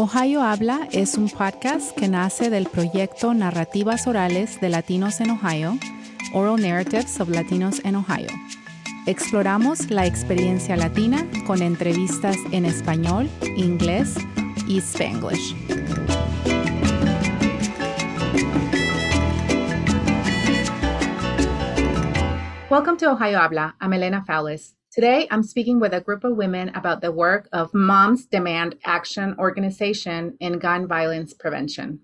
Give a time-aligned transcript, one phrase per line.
[0.00, 5.76] Ohio Habla es un podcast que nace del proyecto Narrativas Orales de Latinos en Ohio,
[6.32, 8.28] Oral Narratives of Latinos in Ohio.
[9.06, 14.14] Exploramos la experiencia latina con entrevistas en español, inglés
[14.68, 15.56] y spanglish.
[22.70, 23.74] Welcome to Ohio Habla.
[23.80, 24.77] I'm Elena Fowlis.
[24.90, 29.34] Today, I'm speaking with a group of women about the work of Moms Demand Action
[29.38, 32.00] Organization in gun violence prevention.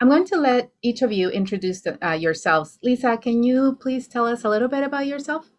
[0.00, 2.78] I'm going to let each of you introduce uh, yourselves.
[2.84, 5.50] Lisa, can you please tell us a little bit about yourself?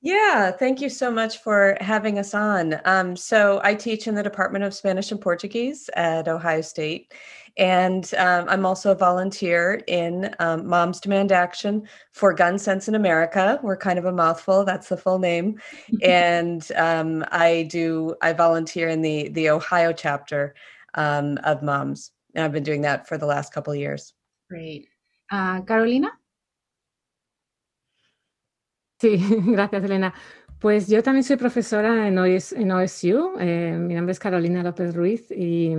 [0.00, 2.80] Yeah, thank you so much for having us on.
[2.84, 7.12] Um, so, I teach in the Department of Spanish and Portuguese at Ohio State,
[7.56, 12.94] and um, I'm also a volunteer in um, Moms Demand Action for Gun Sense in
[12.94, 13.58] America.
[13.60, 14.64] We're kind of a mouthful.
[14.64, 15.60] That's the full name.
[16.02, 20.54] and um, I do I volunteer in the the Ohio chapter
[20.94, 24.14] um, of Moms, and I've been doing that for the last couple of years.
[24.48, 24.86] Great,
[25.32, 26.12] uh, Carolina.
[28.98, 30.14] Sí, gracias, Elena.
[30.58, 33.34] Pues yo también soy profesora en, OS, en OSU.
[33.38, 35.74] Eh, mi nombre es Carolina López Ruiz y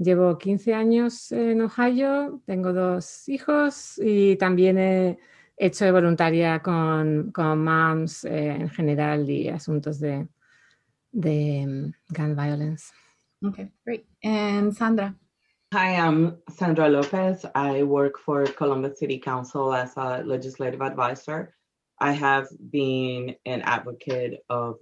[0.00, 5.18] Llevo 15 años en Ohio, tengo dos hijos y también he
[5.58, 10.26] hecho de voluntaria con, con moms eh, en general y asuntos de,
[11.12, 12.94] de um, gun violence.
[13.44, 14.06] Okay, great.
[14.24, 15.14] And Sandra?
[15.74, 17.44] Hi, I'm Sandra Lopez.
[17.54, 21.54] I work for Columbus City Council as a legislative advisor.
[22.00, 24.78] I have been an advocate of,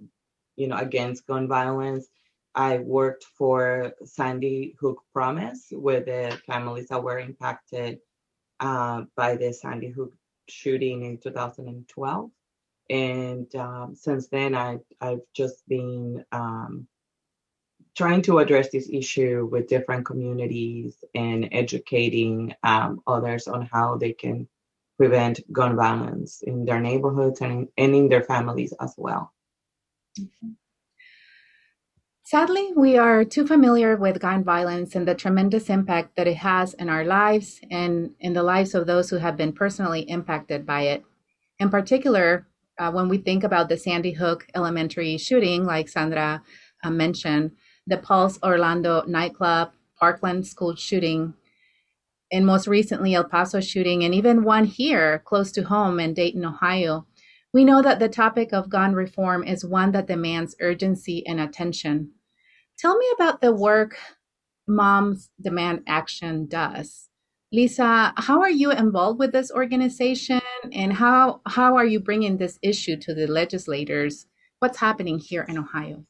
[0.55, 2.07] you know, against gun violence
[2.55, 7.99] I worked for Sandy Hook Promise with the families that were impacted
[8.59, 10.13] uh, by the Sandy Hook
[10.49, 12.31] shooting in 2012.
[12.89, 16.87] And um, since then, I, I've just been um,
[17.95, 24.13] trying to address this issue with different communities and educating um, others on how they
[24.13, 24.47] can
[24.99, 29.31] prevent gun violence in their neighborhoods and, and in their families as well.
[30.19, 30.49] Mm-hmm.
[32.25, 36.75] Sadly, we are too familiar with gun violence and the tremendous impact that it has
[36.75, 40.81] in our lives and in the lives of those who have been personally impacted by
[40.81, 41.03] it.
[41.59, 42.45] In particular,
[42.77, 46.43] uh, when we think about the Sandy Hook Elementary shooting, like Sandra
[46.83, 47.51] uh, mentioned,
[47.87, 51.33] the Pulse Orlando nightclub, Parkland school shooting,
[52.31, 56.45] and most recently El Paso shooting, and even one here close to home in Dayton,
[56.45, 57.05] Ohio,
[57.53, 62.11] we know that the topic of gun reform is one that demands urgency and attention.
[62.77, 63.97] Tell me about the work
[64.67, 67.09] Moms Demand Action does.
[67.51, 70.41] Lisa, how are you involved with this organization
[70.71, 74.27] and how, how are you bringing this issue to the legislators?
[74.59, 76.05] What's happening here in Ohio?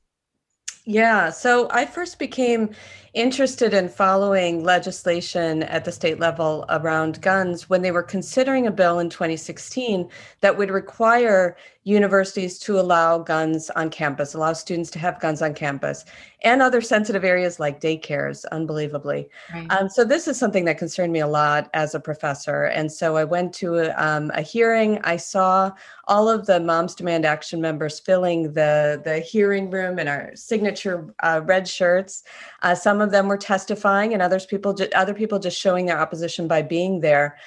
[0.86, 2.72] Yeah, so I first became
[3.14, 8.72] interested in following legislation at the state level around guns when they were considering a
[8.72, 10.10] bill in 2016
[10.42, 15.54] that would require universities to allow guns on campus, allow students to have guns on
[15.54, 16.06] campus,
[16.44, 19.28] and other sensitive areas like daycares, unbelievably.
[19.54, 19.72] Right.
[19.72, 22.66] Um, so, this is something that concerned me a lot as a professor.
[22.66, 25.00] And so, I went to a, um, a hearing.
[25.04, 25.72] I saw
[26.08, 31.14] all of the Moms Demand Action members filling the, the hearing room in our signature
[31.24, 32.24] uh, red shirts.
[32.62, 36.48] Uh, some of them were testifying, and others people, other people just showing their opposition
[36.48, 37.38] by being there.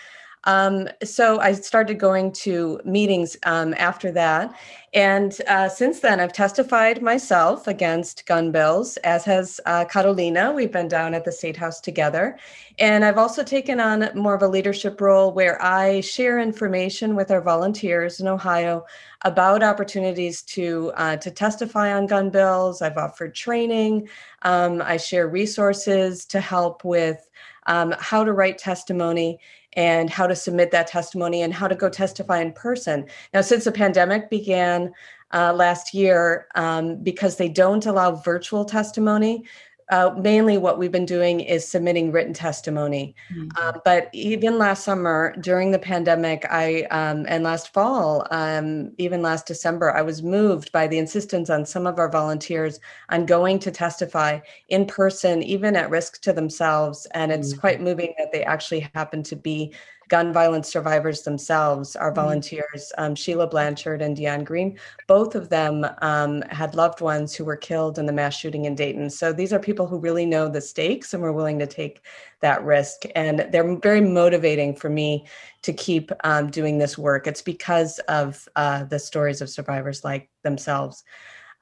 [0.44, 4.54] Um, so I started going to meetings um, after that.
[4.94, 10.52] And uh, since then, I've testified myself against gun bills, as has uh, Carolina.
[10.52, 12.38] We've been down at the State House together.
[12.78, 17.30] And I've also taken on more of a leadership role where I share information with
[17.30, 18.84] our volunteers in Ohio
[19.22, 22.82] about opportunities to, uh, to testify on gun bills.
[22.82, 24.08] I've offered training,
[24.42, 27.30] um, I share resources to help with
[27.66, 29.38] um, how to write testimony
[29.74, 33.06] and how to submit that testimony and how to go testify in person.
[33.32, 34.92] Now, since the pandemic began
[35.32, 39.44] uh, last year, um, because they don't allow virtual testimony,
[39.90, 43.14] uh, mainly what we've been doing is submitting written testimony.
[43.34, 43.48] Mm-hmm.
[43.56, 49.22] Uh, but even last summer, during the pandemic, I um, and last fall, um, even
[49.22, 52.80] last December, I was moved by the insistence on some of our volunteers
[53.10, 57.06] on going to testify in person, even at risk to themselves.
[57.14, 57.60] And it's mm-hmm.
[57.60, 59.74] quite moving that they actually happen to be
[60.12, 62.20] gun violence survivors themselves, our mm-hmm.
[62.20, 67.46] volunteers, um, Sheila Blanchard and Dion Green, both of them um, had loved ones who
[67.46, 69.08] were killed in the mass shooting in Dayton.
[69.08, 72.02] So these are people who really know the stakes and were willing to take
[72.40, 73.04] that risk.
[73.16, 75.24] And they're very motivating for me
[75.62, 77.26] to keep um, doing this work.
[77.26, 81.04] It's because of uh, the stories of survivors like themselves.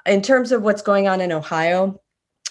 [0.06, 2.00] In terms of what's going on in Ohio,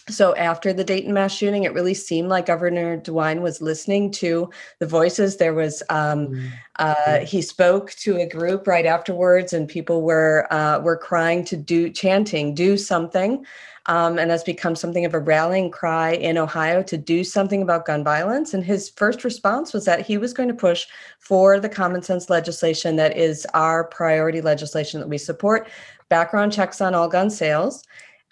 [0.09, 4.49] so after the Dayton mass shooting, it really seemed like Governor DeWine was listening to
[4.79, 5.37] the voices.
[5.37, 6.51] There was um, mm.
[6.77, 11.57] uh, he spoke to a group right afterwards, and people were uh, were crying to
[11.57, 13.45] do chanting, do something,
[13.85, 17.85] um, and that's become something of a rallying cry in Ohio to do something about
[17.85, 18.53] gun violence.
[18.53, 20.85] And his first response was that he was going to push
[21.19, 25.69] for the common sense legislation that is our priority legislation that we support,
[26.09, 27.83] background checks on all gun sales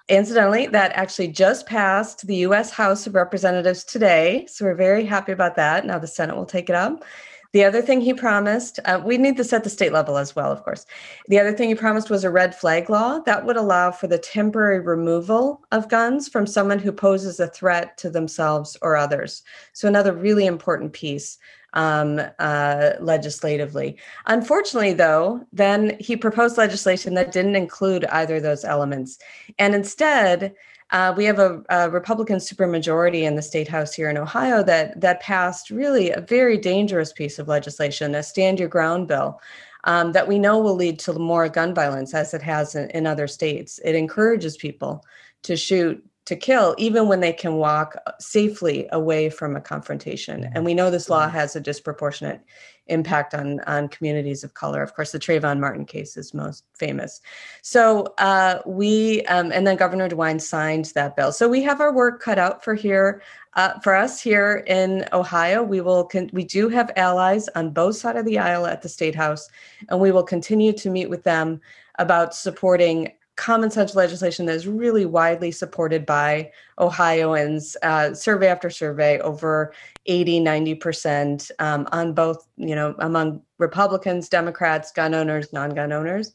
[0.10, 4.46] Incidentally, that actually just passed the US House of Representatives today.
[4.50, 5.86] So we're very happy about that.
[5.86, 7.04] Now the Senate will take it up.
[7.52, 10.52] The other thing he promised, uh, we need this at the state level as well,
[10.52, 10.86] of course.
[11.28, 14.18] The other thing he promised was a red flag law that would allow for the
[14.18, 19.44] temporary removal of guns from someone who poses a threat to themselves or others.
[19.74, 21.38] So, another really important piece
[21.74, 23.98] um, uh, legislatively.
[24.26, 29.18] Unfortunately, though, then he proposed legislation that didn't include either of those elements.
[29.60, 30.56] And instead,
[30.92, 35.00] uh, we have a, a, Republican supermajority in the state house here in Ohio that
[35.02, 39.42] that passed really a very dangerous piece of legislation, a stand your ground bill.
[39.84, 43.08] Um, that we know will lead to more gun violence as it has in, in
[43.08, 43.80] other states.
[43.86, 45.06] It encourages people
[45.44, 50.52] to shoot to kill, even when they can walk safely away from a confrontation.
[50.54, 51.38] And we know this law mm-hmm.
[51.38, 52.42] has a disproportionate
[52.88, 54.84] impact on, on communities of color.
[54.84, 57.22] Of course, the Trayvon Martin case is most famous.
[57.62, 61.32] So uh, we, um, and then Governor DeWine signed that bill.
[61.32, 63.22] So we have our work cut out for here.
[63.54, 67.96] Uh, for us here in Ohio, we will con- we do have allies on both
[67.96, 69.48] sides of the aisle at the state house,
[69.90, 71.60] and we will continue to meet with them
[72.00, 78.70] about supporting common sense legislation that is really widely supported by Ohioans, uh, survey after
[78.70, 79.74] survey, over
[80.08, 86.34] 80, 90% um, on both, you know, among Republicans, Democrats, gun owners, non gun owners.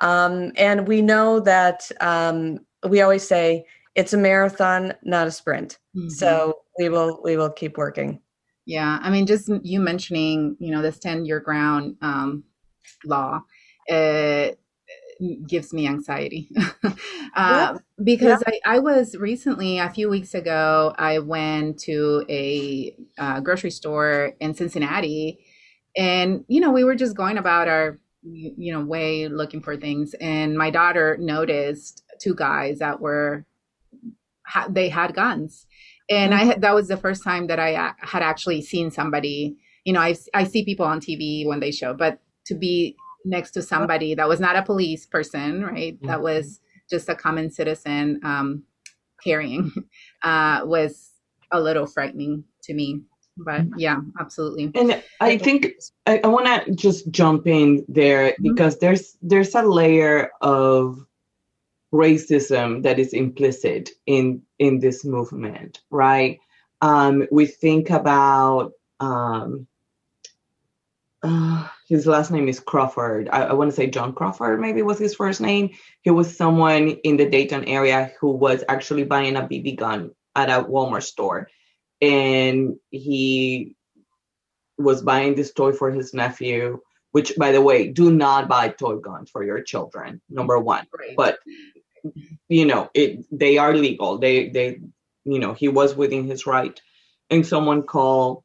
[0.00, 2.58] Um, and we know that um,
[2.88, 3.64] we always say
[3.94, 5.78] it's a marathon, not a sprint.
[5.96, 6.08] Mm-hmm.
[6.08, 8.20] So we will we will keep working.
[8.66, 12.44] Yeah, I mean, just you mentioning, you know, this stand your ground um,
[13.04, 13.40] law.
[13.90, 14.50] Uh,
[15.46, 16.48] gives me anxiety
[17.36, 18.42] uh, because.
[18.46, 24.32] I, I, was recently a few weeks ago i went to a uh, grocery store
[24.40, 25.38] in cincinnati
[25.96, 30.14] and you know we were just going about our you know way looking for things
[30.20, 33.44] and my daughter noticed two guys that were
[34.68, 35.66] they had guns
[36.08, 36.50] and mm-hmm.
[36.50, 40.14] i that was the first time that i had actually seen somebody you know i,
[40.34, 44.28] I see people on tv when they show but to be next to somebody that
[44.28, 45.94] was not a police person, right?
[45.96, 46.06] Mm-hmm.
[46.06, 48.64] That was just a common citizen um,
[49.22, 49.72] carrying
[50.22, 51.12] uh, was
[51.52, 53.02] a little frightening to me.
[53.36, 53.78] But mm-hmm.
[53.78, 54.70] yeah, absolutely.
[54.74, 55.68] And I think
[56.06, 58.42] I, I want to just jump in there mm-hmm.
[58.52, 61.04] because there's there's a layer of
[61.92, 66.38] racism that is implicit in in this movement, right?
[66.82, 69.66] Um, we think about um,
[71.22, 73.28] uh, his last name is Crawford.
[73.30, 75.70] I, I want to say John Crawford, maybe was his first name.
[76.02, 80.50] He was someone in the Dayton area who was actually buying a BB gun at
[80.50, 81.48] a Walmart store.
[82.00, 83.76] And he
[84.78, 86.80] was buying this toy for his nephew,
[87.12, 90.86] which, by the way, do not buy toy guns for your children, number one.
[90.96, 91.14] Right.
[91.16, 91.38] But,
[92.48, 94.18] you know, it they are legal.
[94.18, 94.80] They, they,
[95.24, 96.80] you know, he was within his right.
[97.28, 98.42] And someone called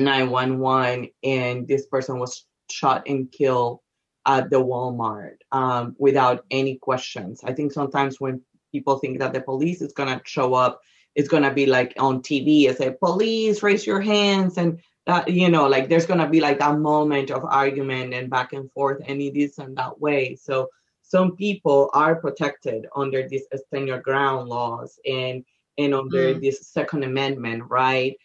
[0.00, 3.80] 911 and this person was shot and killed
[4.26, 7.40] at the Walmart um, without any questions.
[7.44, 8.42] I think sometimes when
[8.72, 10.80] people think that the police is gonna show up,
[11.14, 15.48] it's gonna be like on TV and say, "Police, raise your hands," and that you
[15.48, 19.20] know, like there's gonna be like that moment of argument and back and forth, and
[19.20, 20.36] it is in that way.
[20.36, 20.68] So
[21.02, 25.44] some people are protected under these stand your ground laws and
[25.78, 26.40] and under mm.
[26.40, 28.16] this Second Amendment, right?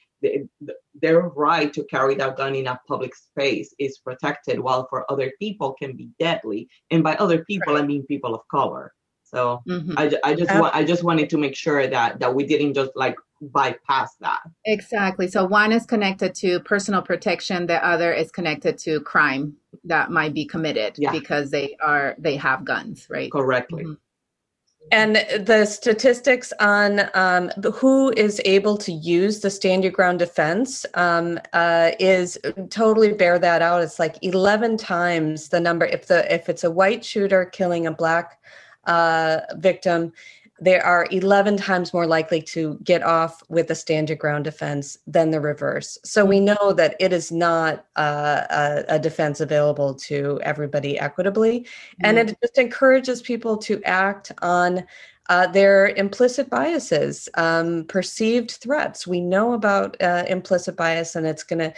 [1.02, 5.32] Their right to carry that gun in a public space is protected, while for other
[5.40, 6.68] people can be deadly.
[6.92, 7.84] And by other people, right.
[7.84, 8.94] I mean people of color.
[9.24, 9.98] So mm-hmm.
[9.98, 12.92] I, I just want I just wanted to make sure that that we didn't just
[12.96, 14.42] like bypass that.
[14.66, 15.28] Exactly.
[15.28, 20.34] So one is connected to personal protection, the other is connected to crime that might
[20.34, 21.12] be committed yeah.
[21.12, 23.32] because they are they have guns, right?
[23.32, 23.84] Correctly.
[23.84, 23.94] Mm-hmm.
[24.92, 30.86] And the statistics on um, who is able to use the stand your ground defense
[30.94, 32.38] um, uh, is
[32.70, 33.82] totally bear that out.
[33.82, 35.86] It's like eleven times the number.
[35.86, 38.40] If the if it's a white shooter killing a black
[38.86, 40.14] uh, victim,
[40.60, 44.98] they are 11 times more likely to get off with a stand your ground defense
[45.06, 45.98] than the reverse.
[46.04, 51.62] So we know that it is not uh, a, a, defense available to everybody equitably.
[51.62, 52.06] Mm-hmm.
[52.06, 54.86] And it just encourages people to act on
[55.30, 59.08] uh, their implicit biases, um, perceived threats.
[59.08, 61.74] We know about uh, implicit bias, and it's going to,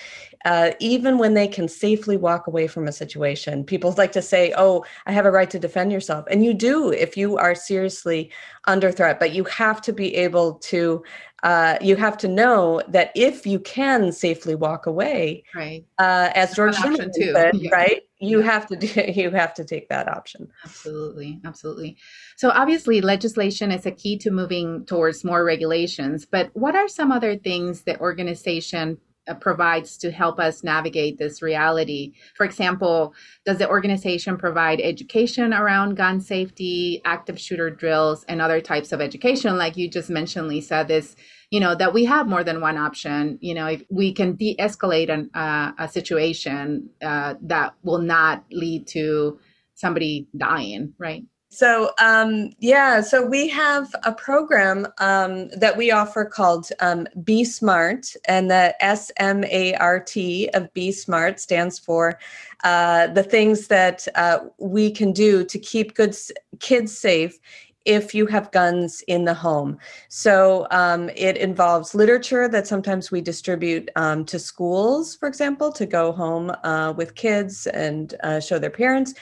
[0.46, 4.54] uh, even when they can safely walk away from a situation, people like to say,
[4.58, 6.26] Oh, I have a right to defend yourself.
[6.30, 8.32] And you do if you are seriously
[8.66, 11.04] under threat, but you have to be able to
[11.44, 15.86] uh, you have to know that if you can safely walk away, right?
[16.00, 17.70] Uh, as George Zimmerman said, yeah.
[17.72, 18.02] right?
[18.20, 18.88] You have to do.
[19.18, 20.48] You have to take that option.
[20.64, 21.98] Absolutely, absolutely.
[22.36, 26.26] So obviously, legislation is a key to moving towards more regulations.
[26.26, 28.98] But what are some other things that organization
[29.28, 32.14] uh, provides to help us navigate this reality?
[32.36, 33.14] For example,
[33.46, 39.02] does the organization provide education around gun safety, active shooter drills, and other types of
[39.02, 39.58] education?
[39.58, 41.16] Like you just mentioned, Lisa, this,
[41.50, 43.38] you know, that we have more than one option.
[43.42, 48.44] You know, if we can de escalate an, uh, a situation uh, that will not
[48.52, 49.40] lead to
[49.76, 51.24] somebody dying, right?
[51.50, 57.46] So, um, yeah, so we have a program um, that we offer called um, Be
[57.46, 62.20] Smart, and the S M A R T of Be Smart stands for
[62.66, 66.16] uh, the things that uh, we can do to keep good
[66.60, 67.40] kids safe
[67.88, 69.78] if you have guns in the home.
[70.10, 75.86] So um, it involves literature that sometimes we distribute um, to schools, for example, to
[75.86, 79.14] go home uh, with kids and uh, show their parents.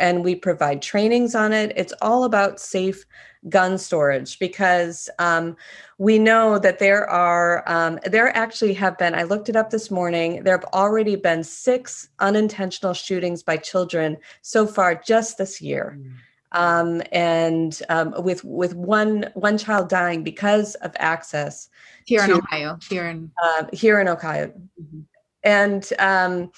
[0.00, 1.74] And we provide trainings on it.
[1.76, 3.04] It's all about safe
[3.50, 5.54] gun storage because um,
[5.98, 9.90] we know that there are um, there actually have been i looked it up this
[9.90, 15.98] morning there have already been six unintentional shootings by children so far just this year
[16.00, 16.14] mm
[16.54, 21.68] um, and um, with with one one child dying because of access
[22.06, 22.78] here to, in Ohio.
[22.88, 25.00] Here in uh, here in Ohio, mm-hmm.
[25.42, 26.50] and um,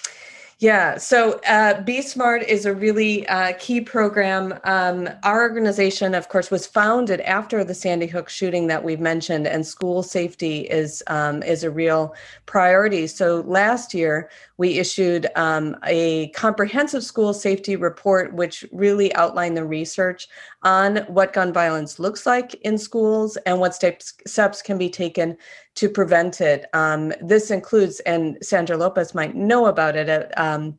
[0.59, 4.57] yeah, so uh, Be Smart is a really uh, key program.
[4.63, 9.45] Um, our organization, of course, was founded after the Sandy Hook shooting that we've mentioned,
[9.45, 12.15] and school safety is um, is a real
[12.47, 13.05] priority.
[13.05, 19.63] So last year we issued um, a comprehensive school safety report, which really outlined the
[19.63, 20.27] research
[20.63, 25.37] on what gun violence looks like in schools and what steps steps can be taken
[25.77, 26.65] to prevent it.
[26.73, 30.77] Um, this includes, and Sandra Lopez might know about it, a, um,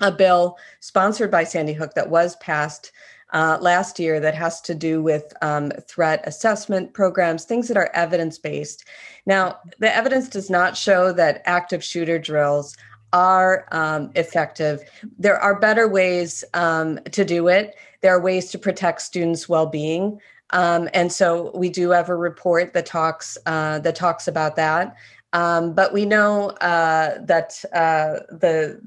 [0.00, 2.92] a bill sponsored by Sandy Hook that was passed
[3.32, 7.90] uh, last year that has to do with um, threat assessment programs, things that are
[7.94, 8.86] evidence based.
[9.26, 12.76] Now, the evidence does not show that active shooter drills
[13.12, 14.80] are um, effective.
[15.18, 17.74] There are better ways um, to do it.
[18.00, 20.20] There are ways to protect students' well-being.
[20.52, 24.96] Um, and so we do have a report that talks uh, that talks about that.
[25.32, 28.80] Um, but we know uh, that uh, the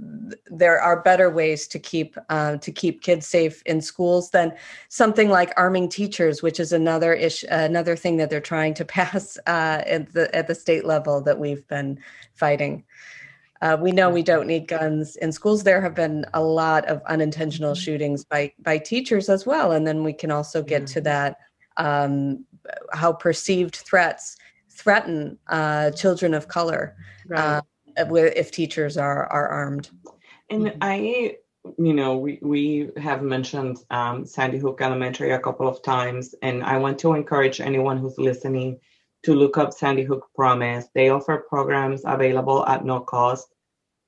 [0.47, 4.53] there are better ways to keep uh, to keep kids safe in schools than
[4.89, 9.37] something like arming teachers, which is another issue, another thing that they're trying to pass
[9.47, 11.97] uh, at the at the state level that we've been
[12.33, 12.83] fighting.
[13.61, 15.63] Uh, we know we don't need guns in schools.
[15.63, 17.79] There have been a lot of unintentional mm-hmm.
[17.79, 21.37] shootings by by teachers as well, and then we can also get to that
[21.77, 22.45] um,
[22.91, 24.37] how perceived threats
[24.69, 26.95] threaten uh, children of color
[27.27, 27.39] right.
[27.39, 27.61] uh,
[27.95, 29.89] if teachers are are armed.
[30.49, 30.77] And mm-hmm.
[30.81, 31.37] I,
[31.77, 36.63] you know, we we have mentioned um, Sandy Hook Elementary a couple of times, and
[36.63, 38.79] I want to encourage anyone who's listening
[39.23, 40.87] to look up Sandy Hook Promise.
[40.93, 43.47] They offer programs available at no cost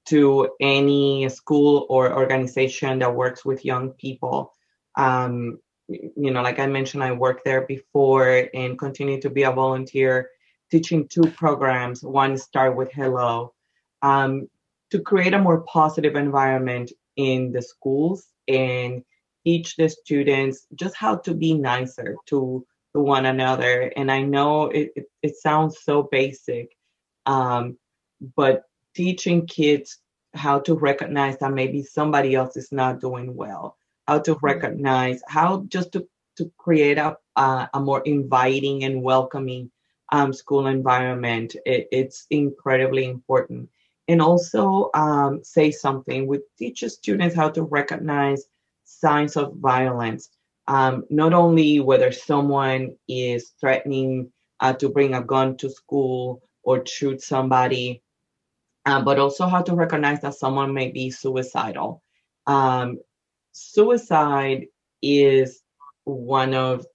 [0.07, 4.53] to any school or organization that works with young people.
[4.95, 9.51] Um, you know, like I mentioned, I worked there before and continue to be a
[9.51, 10.29] volunteer
[10.71, 12.03] teaching two programs.
[12.03, 13.53] One start with Hello
[14.01, 14.49] um,
[14.91, 19.03] to create a more positive environment in the schools and
[19.45, 23.93] teach the students just how to be nicer to, to one another.
[23.95, 26.75] And I know it, it, it sounds so basic,
[27.27, 27.77] um,
[28.35, 28.63] but
[28.95, 29.99] teaching kids
[30.33, 33.77] how to recognize that maybe somebody else is not doing well
[34.07, 36.07] how to recognize how just to,
[36.37, 39.71] to create a, uh, a more inviting and welcoming
[40.11, 41.55] um, school environment.
[41.65, 43.69] It, it's incredibly important.
[44.07, 48.45] And also um, say something we teach students how to recognize
[48.83, 50.29] signs of violence.
[50.67, 56.85] Um, not only whether someone is threatening uh, to bring a gun to school or
[56.85, 58.03] shoot somebody
[58.85, 62.03] uh, but also how to recognize that someone may be suicidal.
[62.45, 62.99] Um,
[63.55, 64.67] suicide
[65.01, 65.61] is
[66.03, 66.85] one of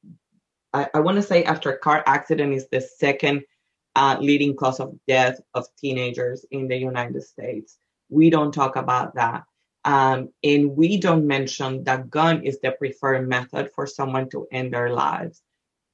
[0.72, 3.42] I, I want to say after a car accident is the second
[3.96, 7.76] uh, leading cause of death of teenagers in the United States.
[8.08, 9.44] We don't talk about that.
[9.84, 14.74] Um, and we don't mention that gun is the preferred method for someone to end
[14.74, 15.42] their lives.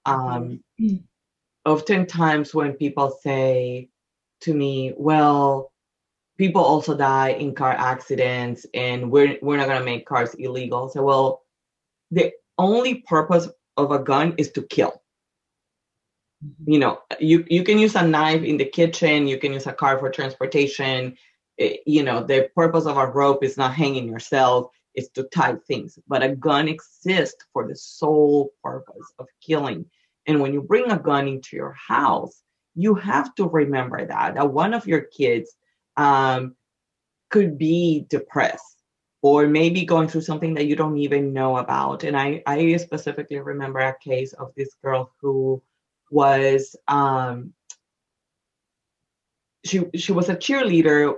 [0.05, 0.97] Um, mm-hmm.
[1.65, 3.89] Oftentimes, when people say
[4.43, 5.73] to me, "Well,"
[6.39, 10.89] people also die in car accidents and we're we're not going to make cars illegal.
[10.89, 11.43] So well
[12.11, 15.03] the only purpose of a gun is to kill.
[16.45, 16.73] Mm-hmm.
[16.73, 19.73] you know you you can use a knife in the kitchen you can use a
[19.73, 21.17] car for transportation.
[21.57, 25.25] It, eh, you know the purpose of a rope is not hanging yourself it's to
[25.25, 25.99] tie things.
[26.09, 29.85] But a gun exists for the sole purpose of killing.
[30.27, 32.43] And when you bring a gun into your house
[32.77, 35.57] you have to remember that that one of your kids
[35.97, 36.55] um,
[37.31, 38.83] could be depressed
[39.23, 42.05] or maybe going through something that you don't even know about.
[42.05, 45.63] And I, I specifically remember a case of this girl who
[46.11, 47.53] was um,
[49.65, 51.15] she she was a cheerleader,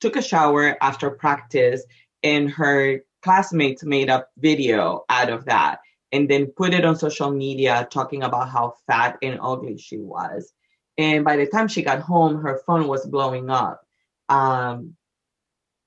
[0.00, 1.84] took a shower after practice,
[2.22, 5.78] and her classmates made a video out of that
[6.10, 10.52] and then put it on social media talking about how fat and ugly she was.
[10.98, 13.86] And by the time she got home, her phone was blowing up
[14.28, 14.96] um,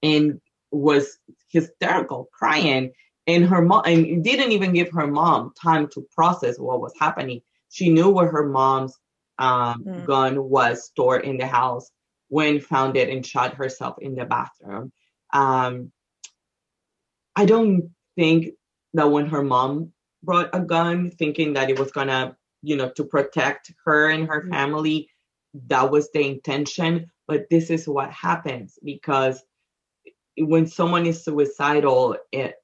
[0.02, 0.40] and
[0.72, 1.18] was
[1.50, 2.92] hysterical, crying.
[3.28, 7.42] And her mom and didn't even give her mom time to process what was happening.
[7.70, 8.96] She knew where her mom's
[9.40, 10.06] um, mm.
[10.06, 11.90] gun was stored in the house
[12.30, 14.92] when found it and shot herself in the bathroom.
[15.34, 15.92] Um,
[17.36, 18.54] I don't think
[18.94, 19.92] that when her mom
[20.24, 24.44] brought a gun, thinking that it was gonna, you know, to protect her and her
[24.44, 24.52] mm.
[24.52, 25.10] family,
[25.68, 29.42] that was the intention but this is what happens because
[30.38, 32.56] when someone is suicidal it,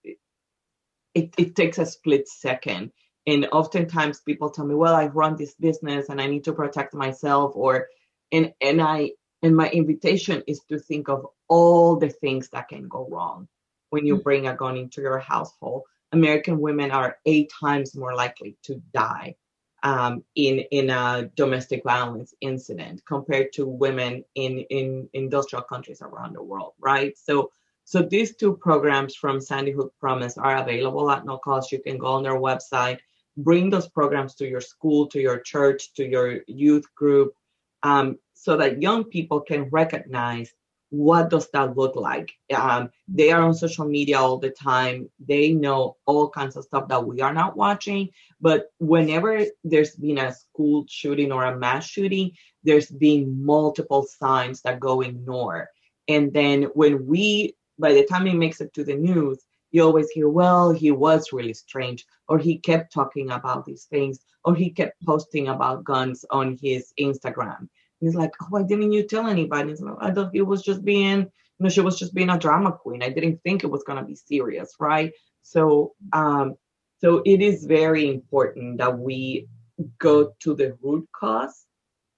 [1.14, 2.92] it, it takes a split second
[3.28, 6.94] and oftentimes people tell me well i run this business and i need to protect
[6.94, 7.88] myself or
[8.32, 9.12] and and i
[9.44, 13.48] and my invitation is to think of all the things that can go wrong
[13.90, 14.24] when you mm.
[14.24, 19.36] bring a gun into your household american women are eight times more likely to die
[19.84, 26.36] um, in in a domestic violence incident compared to women in in industrial countries around
[26.36, 27.18] the world, right?
[27.18, 27.52] So
[27.84, 31.72] so these two programs from Sandy Hook Promise are available at no cost.
[31.72, 33.00] You can go on their website,
[33.38, 37.34] bring those programs to your school, to your church, to your youth group,
[37.84, 40.54] um, so that young people can recognize
[40.92, 42.32] what does that look like?
[42.56, 45.10] Um, they are on social media all the time.
[45.26, 48.10] They know all kinds of stuff that we are not watching.
[48.40, 52.32] But whenever there's been a school shooting or a mass shooting
[52.64, 55.68] there's been multiple signs that go ignored
[56.08, 60.10] and then when we by the time it makes it to the news you always
[60.10, 64.70] hear well he was really strange or he kept talking about these things or he
[64.70, 67.68] kept posting about guns on his instagram
[68.02, 69.76] He's like, oh, why didn't you tell anybody?
[69.76, 72.74] Like, I thought it was just being, you know, she was just being a drama
[72.74, 73.04] queen.
[73.04, 75.12] I didn't think it was gonna be serious, right?
[75.44, 76.56] So, um,
[76.98, 79.48] so it is very important that we
[80.00, 81.66] go to the root cause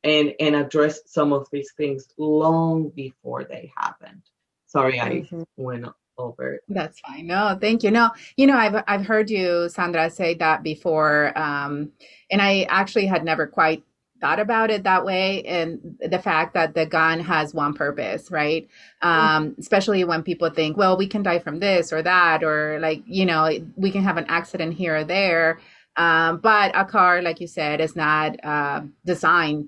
[0.04, 4.22] and and address some of these things long before they happened.
[4.68, 5.42] Sorry, mm-hmm.
[5.42, 5.86] I went
[6.18, 6.60] over.
[6.68, 7.28] That's fine.
[7.28, 7.92] No, thank you.
[7.92, 11.92] No, you know, I've I've heard you, Sandra, say that before, um,
[12.32, 13.84] and I actually had never quite
[14.24, 18.70] thought about it that way and the fact that the gun has one purpose right?
[19.02, 23.04] Um, especially when people think well we can die from this or that or like
[23.06, 25.60] you know we can have an accident here or there.
[25.98, 29.68] Um, but a car like you said is not uh, designed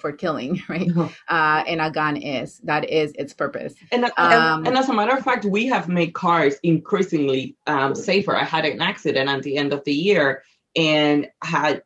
[0.00, 0.90] for killing right?
[1.28, 2.58] Uh, and a gun is.
[2.64, 3.74] That is its purpose.
[3.92, 8.34] And, um, and, as a matter of fact we have made cars increasingly um, safer.
[8.34, 10.42] I had an accident at the end of the year
[10.74, 11.82] and had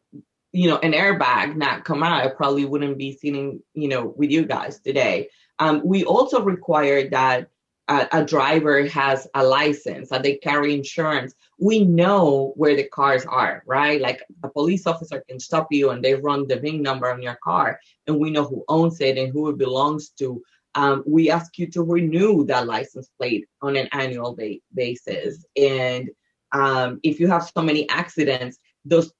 [0.57, 4.31] you know, an airbag not come out, I probably wouldn't be sitting, you know, with
[4.31, 5.29] you guys today.
[5.59, 7.51] Um, we also require that
[7.89, 11.35] a, a, driver has a license, that they carry insurance.
[11.61, 14.01] We know where the cars are, right?
[14.01, 17.39] Like a police officer can stop you and they run the VIN number on your
[17.45, 20.43] car, and we know who owns it and who it belongs to.
[20.75, 25.45] Um, we ask you to renew that license plate on an annual ba- basis.
[25.55, 26.11] And
[26.53, 29.13] um, if you have so many accidents, those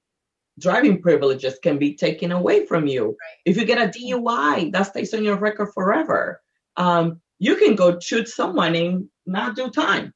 [0.59, 3.05] driving privileges can be taken away from you.
[3.05, 3.37] Right.
[3.45, 6.41] If you get a DUI, that stays on your record forever.
[6.75, 10.13] Um, you can go shoot someone and not do time.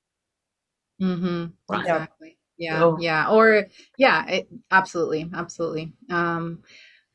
[1.01, 1.45] Mm-hmm.
[1.69, 1.81] Right.
[1.81, 2.37] Exactly.
[2.57, 2.79] Yeah.
[2.79, 3.29] So, yeah.
[3.29, 5.93] Or yeah, it, absolutely, absolutely.
[6.09, 6.63] Um,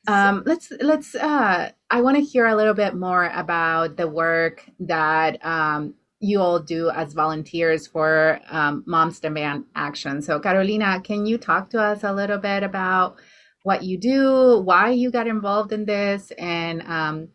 [0.09, 1.15] um, let's let's.
[1.15, 6.41] Uh, I want to hear a little bit more about the work that um, you
[6.41, 10.23] all do as volunteers for um, Moms Demand Action.
[10.23, 13.17] So, Carolina, can you talk to us a little bit about
[13.63, 17.29] what you do, why you got involved in this, and um,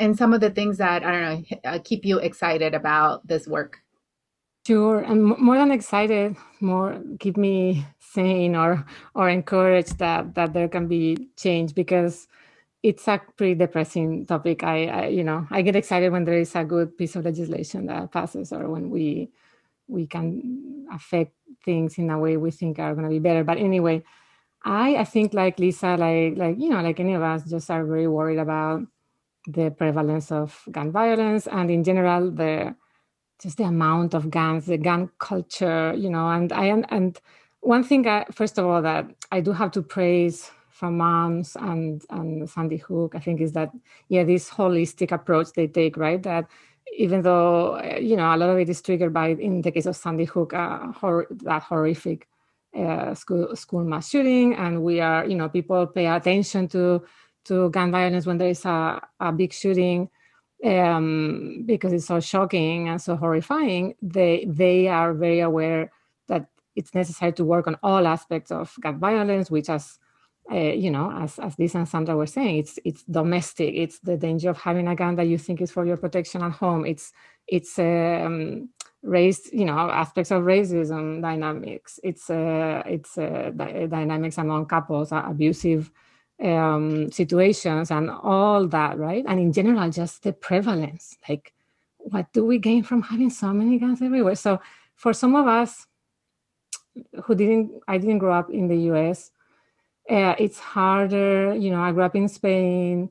[0.00, 3.46] and some of the things that I don't know uh, keep you excited about this
[3.46, 3.78] work?
[4.66, 10.68] Sure, and more than excited, more keep me sane or or encourage that that there
[10.68, 12.28] can be change because
[12.82, 14.64] it's a pretty depressing topic.
[14.64, 17.86] I, I, you know I get excited when there is a good piece of legislation
[17.86, 19.30] that passes or when we
[19.88, 21.32] we can affect
[21.64, 23.44] things in a way we think are going to be better.
[23.44, 24.04] But anyway,
[24.64, 27.84] I I think like Lisa, like like you know like any of us, just are
[27.86, 28.82] very worried about
[29.48, 32.74] the prevalence of gun violence and in general the
[33.42, 37.20] just the amount of guns, the gun culture, you know, and I and
[37.60, 42.02] one thing I, first of all that I do have to praise from moms and
[42.10, 43.70] and Sandy Hook, I think is that
[44.08, 46.22] yeah, this holistic approach they take, right?
[46.22, 46.46] That
[46.96, 49.96] even though you know a lot of it is triggered by in the case of
[49.96, 52.28] Sandy Hook, uh, hor- that horrific
[52.76, 57.02] uh, school school mass shooting, and we are you know people pay attention to
[57.44, 60.08] to gun violence when there is a, a big shooting
[60.64, 65.90] um, because it's so shocking and so horrifying, they they are very aware
[66.28, 69.98] that it's necessary to work on all aspects of gun violence, which as
[70.50, 73.74] uh, you know, as as Lisa and Sandra were saying, it's it's domestic.
[73.74, 76.52] It's the danger of having a gun that you think is for your protection at
[76.52, 76.84] home.
[76.84, 77.12] It's
[77.46, 78.68] it's um,
[79.02, 82.00] race, you know, aspects of racism dynamics.
[82.02, 85.90] It's uh, it's uh, dynamics among couples, abusive
[86.42, 89.24] um, situations and all that, right?
[89.26, 91.16] And in general, just the prevalence.
[91.28, 91.52] Like,
[91.98, 94.34] what do we gain from having so many guns everywhere?
[94.34, 94.60] So,
[94.96, 95.86] for some of us
[97.24, 99.30] who didn't, I didn't grow up in the US,
[100.10, 101.54] uh, it's harder.
[101.54, 103.10] You know, I grew up in Spain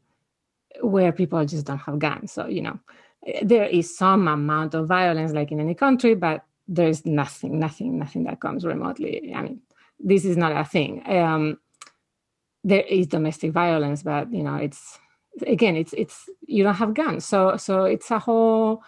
[0.82, 2.32] where people just don't have guns.
[2.32, 2.80] So, you know,
[3.44, 8.24] there is some amount of violence like in any country, but there's nothing, nothing, nothing
[8.24, 9.34] that comes remotely.
[9.36, 9.62] I mean,
[10.00, 11.04] this is not a thing.
[11.06, 11.60] Um,
[12.64, 15.00] there is domestic violence, but you know, it's
[15.46, 18.84] again, it's it's you don't have guns, so so it's a whole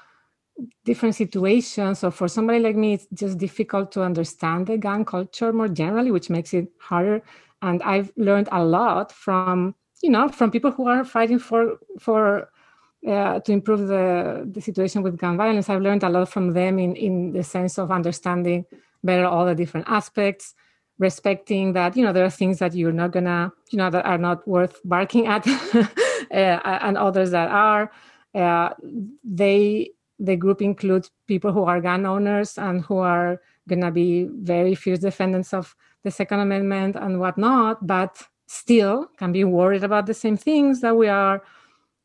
[0.85, 1.95] different situation.
[1.95, 6.11] So for somebody like me, it's just difficult to understand the gun culture more generally,
[6.11, 7.21] which makes it harder.
[7.63, 12.49] And I've learned a lot from you know from people who are fighting for for
[13.07, 15.69] uh, to improve the, the situation with gun violence.
[15.69, 18.65] I've learned a lot from them in, in the sense of understanding
[19.03, 20.55] better all the different aspects
[20.99, 24.17] respecting that you know there are things that you're not gonna you know that are
[24.17, 25.45] not worth barking at
[25.75, 25.85] uh,
[26.31, 27.91] and others that are
[28.35, 28.69] uh,
[29.23, 34.75] they the group includes people who are gun owners and who are gonna be very
[34.75, 40.13] fierce defendants of the second amendment and whatnot but still can be worried about the
[40.13, 41.43] same things that we are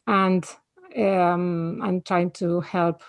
[0.06, 0.44] and
[0.96, 3.02] um, and trying to help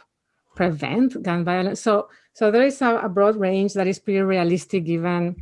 [0.55, 4.85] prevent gun violence so so there is a, a broad range that is pretty realistic
[4.85, 5.35] given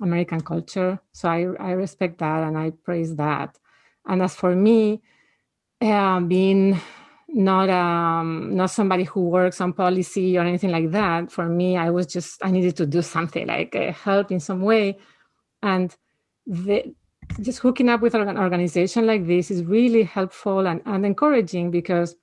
[0.00, 0.98] American culture.
[1.12, 3.58] So I, I respect that and I praise that.
[4.06, 5.02] And as for me,
[5.80, 6.80] uh, being
[7.28, 11.90] not um, not somebody who works on policy or anything like that, for me, I
[11.90, 14.98] was just I needed to do something like uh, help in some way,
[15.62, 15.94] and
[16.46, 16.94] the,
[17.40, 22.16] just hooking up with an organization like this is really helpful and, and encouraging because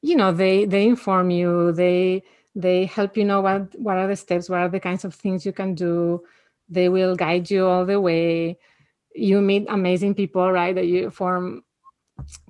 [0.00, 2.22] you know they they inform you they
[2.54, 5.44] they help you know what what are the steps what are the kinds of things
[5.44, 6.22] you can do.
[6.68, 8.58] They will guide you all the way.
[9.14, 11.62] You meet amazing people right that you form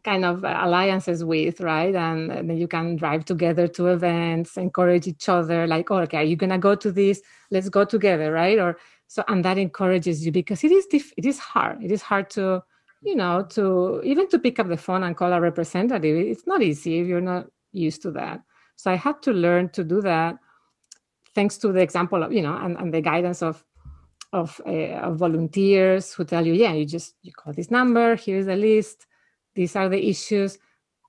[0.04, 1.94] kind of alliances with right?
[1.94, 6.22] And, then you can drive together to events encourage each other like oh, okay are
[6.22, 7.20] you gonna go to this?
[7.50, 8.58] Let's go together right?
[8.58, 11.82] Or so and that encourages you because it is diff- it is hard.
[11.82, 12.62] It is hard to
[13.02, 16.62] you know to even to pick up the phone and call a representative it's not
[16.62, 18.40] easy if you're not used to that.
[18.76, 20.36] So i had to learn to do that
[21.34, 23.64] thanks to the example of you know and, and the guidance of
[24.32, 28.46] of, uh, of volunteers who tell you, yeah, you just you call this number, here's
[28.46, 29.06] the list,
[29.56, 30.58] these are the issues.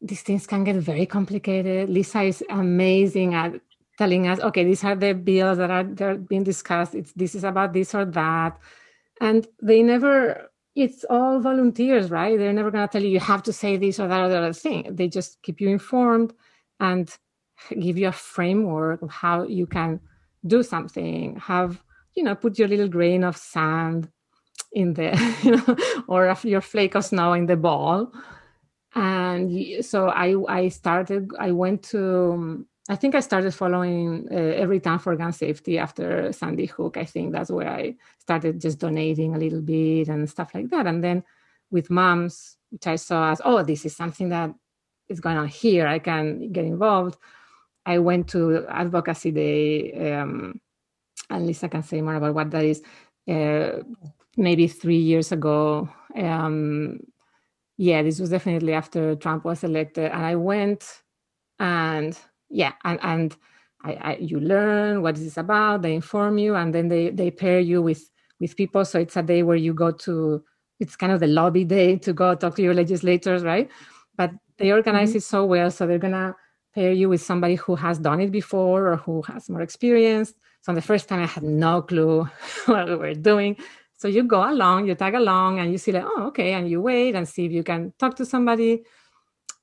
[0.02, 1.90] These things can get very complicated.
[1.90, 3.54] Lisa is amazing at
[3.98, 6.96] telling us, okay, these are the bills that are they're being discussed.
[6.96, 8.58] It's this is about this or that,
[9.22, 10.50] and they never.
[10.76, 12.38] It's all volunteers, right?
[12.38, 14.38] They're never going to tell you you have to say this or that or the
[14.38, 14.96] other thing.
[14.96, 16.34] They just keep you informed
[16.80, 17.10] and
[17.80, 20.00] give you a framework of how you can
[20.46, 21.82] do something, have
[22.16, 24.10] you know put your little grain of sand
[24.74, 25.10] in the
[25.44, 28.12] you know or your flake of snow in the ball
[28.96, 35.00] and so i i started i went to i think i started following uh, time
[35.00, 39.38] for gun safety after sandy hook i think that's where i started just donating a
[39.38, 41.24] little bit and stuff like that and then
[41.70, 44.54] with moms which i saw as oh this is something that
[45.10, 47.18] is going on here i can get involved
[47.86, 50.60] i went to advocacy day um,
[51.30, 52.82] and Lisa can say more about what that is.
[53.28, 53.84] Uh,
[54.38, 57.00] maybe three years ago, um,
[57.78, 60.84] yeah, this was definitely after Trump was elected, and I went,
[61.60, 62.18] and
[62.50, 63.38] yeah, and and
[63.84, 65.84] I, I, you learn what this is about.
[65.84, 68.10] They inform you, and then they they pair you with
[68.40, 68.84] with people.
[68.86, 70.44] So it's a day where you go to,
[70.80, 73.70] it's kind of the lobby day to go talk to your legislators, right?
[74.16, 75.18] But they organize mm-hmm.
[75.18, 75.72] it so well.
[75.72, 76.36] So they're going to
[76.74, 80.34] pair you with somebody who has done it before or who has more experience.
[80.62, 82.28] So the first time I had no clue
[82.66, 83.58] what we were doing.
[83.98, 86.82] So you go along, you tag along, and you see like, oh, okay, and you
[86.82, 88.84] wait and see if you can talk to somebody.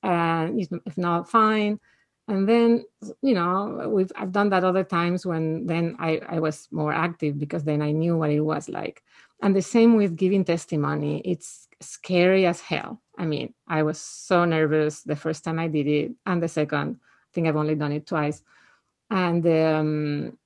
[0.03, 1.79] And if not, fine.
[2.27, 2.85] And then,
[3.21, 7.37] you know, we've I've done that other times when then I, I was more active
[7.39, 9.03] because then I knew what it was like.
[9.41, 11.21] And the same with giving testimony.
[11.23, 13.01] It's scary as hell.
[13.17, 16.99] I mean, I was so nervous the first time I did it, and the second,
[16.99, 18.41] I think I've only done it twice.
[19.09, 20.37] And um,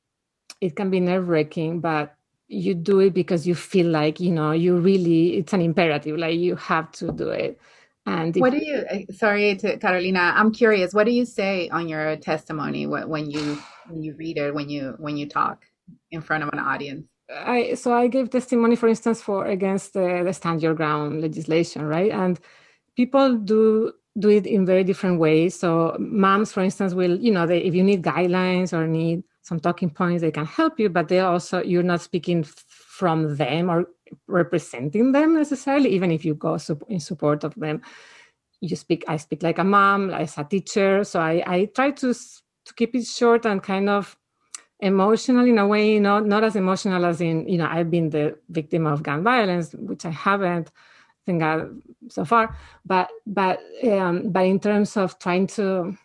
[0.60, 2.16] it can be nerve wracking, but
[2.50, 6.38] you do it because you feel like you know you really it's an imperative like
[6.38, 7.60] you have to do it.
[8.06, 11.88] And what do you eh, sorry to carolina i'm curious what do you say on
[11.88, 15.66] your testimony when you when you read it when you when you talk
[16.10, 17.06] in front of an audience?
[17.30, 21.84] I so i gave testimony for instance for against the, the stand your ground legislation
[21.84, 22.12] right?
[22.12, 22.40] And
[22.96, 25.58] people do do it in very different ways.
[25.58, 29.60] So moms for instance will you know they, if you need guidelines or need some
[29.60, 33.88] talking points they can help you but they also you're not speaking from them or
[34.28, 36.58] representing them necessarily even if you go
[36.88, 37.82] in support of them.
[38.62, 42.14] You speak i speak like a mom as a teacher so i i try to
[42.66, 44.18] to keep it short and kind of
[44.82, 48.38] emotional in a way not not as emotional as in you know i've been the
[48.50, 50.72] victim of gun violence which i haven't
[51.26, 51.54] think I,
[52.10, 55.96] so far but but um, but in terms of trying to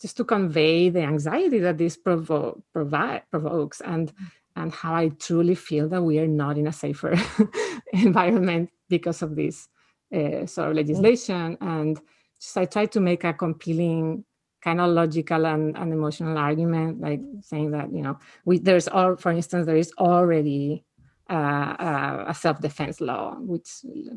[0.00, 4.12] just to convey the anxiety that this provo- provokes and
[4.56, 7.14] and how I truly feel that we are not in a safer
[7.92, 9.68] environment because of this
[10.14, 11.58] uh, sort of legislation.
[11.60, 12.00] And
[12.40, 14.24] just I try to make a compelling,
[14.62, 19.16] kind of logical and, and emotional argument, like saying that you know we there's all,
[19.16, 20.84] for instance, there is already
[21.28, 23.68] uh, uh, a self-defense law, which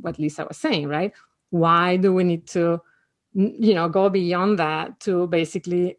[0.02, 1.14] what Lisa was saying, right?
[1.50, 2.82] Why do we need to
[3.38, 5.98] you know go beyond that to basically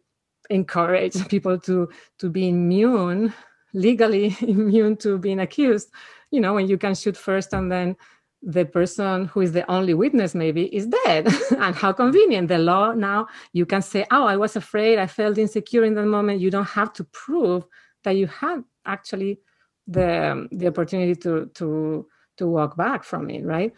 [0.49, 3.33] encourage people to to be immune
[3.73, 5.89] legally immune to being accused.
[6.31, 7.95] You know when you can shoot first and then
[8.41, 11.27] the person who is the only witness maybe is dead.
[11.57, 12.47] And how convenient.
[12.47, 14.99] The law now you can say oh i was afraid.
[14.99, 16.41] I felt insecure in that moment.
[16.41, 17.65] You don't have to prove
[18.03, 19.39] that you had actually
[19.87, 22.05] the the opportunity to to
[22.37, 23.73] to walk back from it right?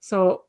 [0.00, 0.44] So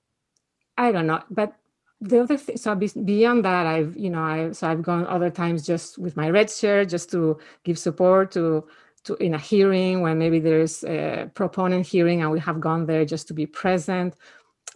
[0.77, 1.23] i don't know.
[1.29, 1.53] But
[1.99, 5.65] the other thing, so beyond that, I've you know I so I've gone other times
[5.65, 8.67] just with my red shirt just to give support to
[9.05, 13.05] to in a hearing when maybe there's a proponent hearing and we have gone there
[13.05, 14.15] just to be present.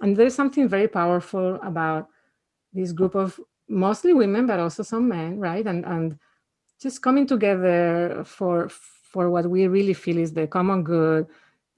[0.02, 2.08] And there's something very powerful about
[2.74, 5.66] this group of mostly women, but also some men, right?
[5.68, 6.18] And and
[6.82, 11.28] just coming together for for what we really feel is the common good,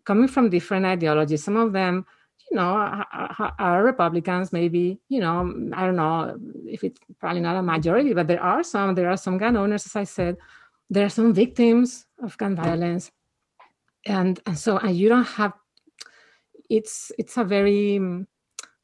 [0.05, 1.43] coming from different ideologies.
[1.43, 2.05] Some of them
[2.53, 5.39] you know, uh, uh, uh, are Republicans, maybe, you know,
[5.73, 6.37] I don't know
[6.67, 9.87] if it's probably not a majority, but there are some, there are some gun owners,
[9.87, 10.37] as I said,
[10.87, 13.09] there are some victims of gun violence.
[14.05, 15.53] And, and so, and you don't have,
[16.69, 17.99] it's, it's a very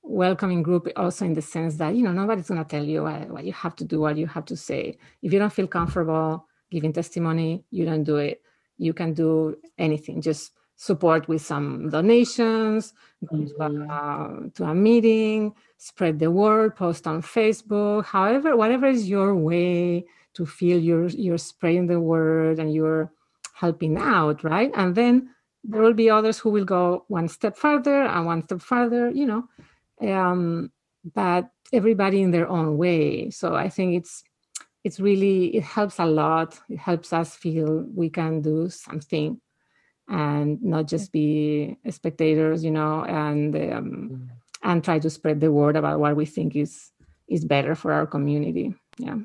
[0.01, 3.29] welcoming group also in the sense that, you know, nobody's going to tell you what,
[3.29, 4.97] what you have to do, what you have to say.
[5.21, 8.41] If you don't feel comfortable giving testimony, you don't do it.
[8.79, 10.23] You can do anything.
[10.23, 12.93] Just support with some donations,
[13.25, 18.87] go to a, uh, to a meeting, spread the word, post on Facebook, however, whatever
[18.87, 23.11] is your way to feel you're you're spreading the word and you're
[23.53, 24.71] helping out, right?
[24.73, 25.29] And then
[25.65, 29.25] there will be others who will go one step further and one step further, you
[29.25, 29.43] know.
[30.01, 30.71] Um,
[31.13, 33.31] but everybody in their own way.
[33.31, 34.23] So I think it's
[34.85, 36.57] it's really it helps a lot.
[36.69, 39.41] It helps us feel we can do something
[40.09, 44.27] and not just be spectators, you know, and um, mm.
[44.63, 46.91] and try to spread the word about what we think is
[47.27, 48.73] is better for our community.
[48.97, 49.17] Yeah.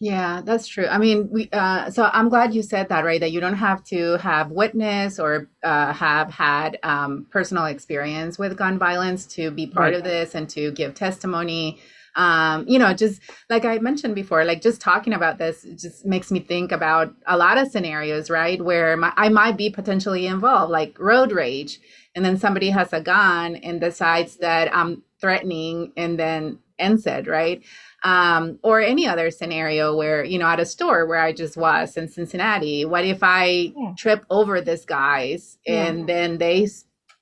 [0.00, 0.86] Yeah, that's true.
[0.86, 1.48] I mean, we.
[1.52, 3.18] Uh, so I'm glad you said that, right?
[3.18, 8.56] That you don't have to have witness or uh, have had um, personal experience with
[8.56, 9.94] gun violence to be part right.
[9.94, 11.80] of this and to give testimony
[12.16, 16.30] um, you know, just like I mentioned before, like just talking about this just makes
[16.30, 18.60] me think about a lot of scenarios, right?
[18.60, 21.80] Where my, I might be potentially involved, like road rage,
[22.14, 27.26] and then somebody has a gun and decides that I'm threatening and then ends it,
[27.26, 27.62] right?
[28.04, 31.96] Um, or any other scenario where, you know, at a store where I just was
[31.96, 33.92] in Cincinnati, what if I yeah.
[33.96, 36.06] trip over this guys and yeah.
[36.06, 36.68] then they,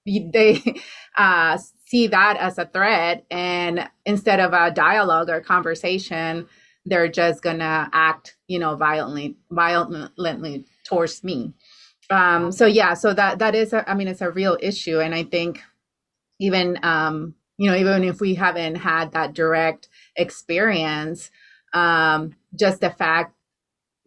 [0.07, 0.81] they,
[1.16, 6.46] uh, see that as a threat and instead of a dialogue or conversation
[6.87, 11.53] they're just gonna act you know violently violently towards me
[12.11, 15.14] Um, so yeah, so that that is, a, I mean, it's a real issue, and
[15.14, 15.62] I think
[16.40, 21.31] even um, you know, even if we haven't had that direct experience,
[21.75, 23.35] um, just the fact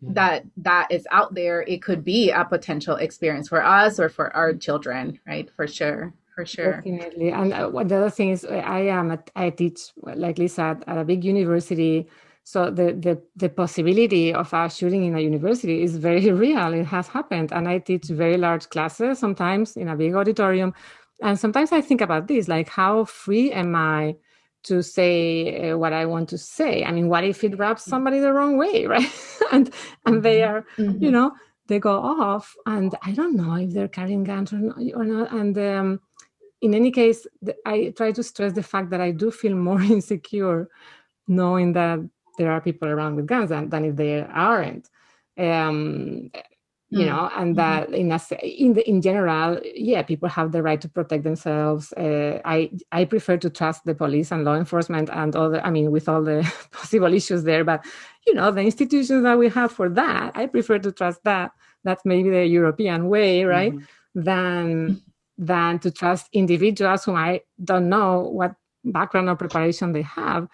[0.04, 0.14] mm-hmm.
[0.16, 4.36] that that is out there, it could be a potential experience for us or for
[4.36, 5.50] our children, right?
[5.56, 6.74] For sure for sure.
[6.76, 7.32] Definitely.
[7.32, 10.98] And uh, the other thing is i am at, i teach like lisa at, at,
[10.98, 12.08] a big university.
[12.44, 16.74] So the, the the possibility of a shooting in a university is very real.
[16.74, 17.52] It has happened.
[17.52, 20.74] And i teach very large classes sometimes in a big auditorium.
[21.22, 24.16] And sometimes i think about this like how free am i
[24.64, 26.86] to say uh, what i want to say?
[26.86, 29.12] I mean what if it rubs somebody the wrong way right?
[29.52, 29.74] And
[30.06, 30.56] and they mm-hmm.
[30.56, 31.04] are mm-hmm.
[31.04, 31.32] you know
[31.68, 32.56] they go off.
[32.66, 35.34] And i don't know if they're carrying guns or not, or not.
[35.34, 36.00] and um,
[36.62, 37.26] in any case,
[37.66, 40.70] I try to stress the fact that I do feel more insecure
[41.28, 42.00] knowing that
[42.38, 44.90] there are people around with guns than, than if there aren't.
[45.38, 46.32] Um,
[46.92, 47.06] you mm.
[47.06, 47.90] know, and mm-hmm.
[47.90, 51.94] that in a, in the, in general, yeah, people have the right to protect themselves.
[51.94, 55.70] Uh, I I prefer to trust the police and law enforcement and all the, I
[55.70, 57.86] mean, with all the possible issues there, but
[58.26, 61.52] you know, the institutions that we have for that, I prefer to trust that.
[61.84, 63.74] That's maybe the European way, right?
[63.74, 64.24] Mm-hmm.
[64.24, 65.02] Than
[65.40, 70.48] than to trust individuals whom I don't know what background or preparation they have.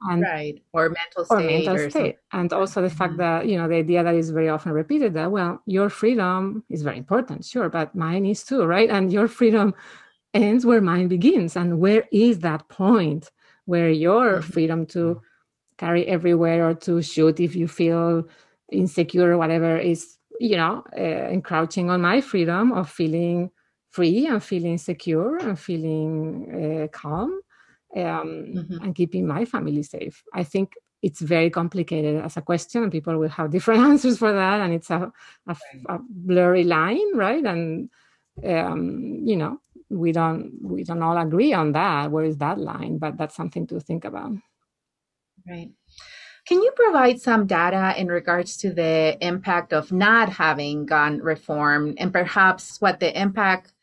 [0.00, 2.16] And, right or mental state, or mental or state.
[2.32, 3.40] and also the fact mm-hmm.
[3.40, 6.82] that you know the idea that is very often repeated that well your freedom is
[6.82, 9.74] very important sure but mine is too right and your freedom
[10.34, 13.32] ends where mine begins and where is that point
[13.64, 14.52] where your mm-hmm.
[14.52, 15.20] freedom to
[15.78, 18.22] carry everywhere or to shoot if you feel
[18.70, 23.50] insecure or whatever is you know uh, encroaching on my freedom of feeling
[23.90, 27.40] free and feeling secure and feeling uh, calm
[27.96, 28.82] um, mm-hmm.
[28.82, 30.22] and keeping my family safe.
[30.34, 34.32] I think it's very complicated as a question, and people will have different answers for
[34.32, 35.12] that, and it's a,
[35.46, 35.56] a,
[35.88, 37.44] a blurry line, right?
[37.44, 37.90] And
[38.44, 42.10] um, you know, we don't we don't all agree on that.
[42.10, 42.98] Where is that line?
[42.98, 44.32] But that's something to think about.
[45.48, 45.70] Right.
[46.46, 51.94] Can you provide some data in regards to the impact of not having gun reform
[51.98, 53.74] and perhaps what the impact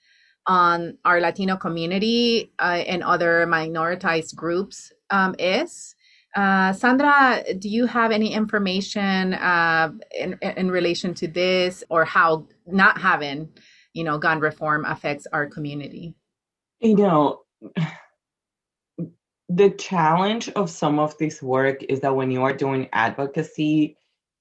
[0.47, 5.95] on our Latino community uh, and other minoritized groups um, is.
[6.35, 12.47] Uh, Sandra, do you have any information uh, in, in relation to this or how
[12.67, 13.49] not having,
[13.93, 16.13] you know, gun reform affects our community?
[16.81, 17.41] You know,
[19.47, 23.97] the challenge of some of this work is that when you are doing advocacy,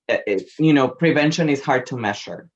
[0.09, 2.51] it, you know, prevention is hard to measure.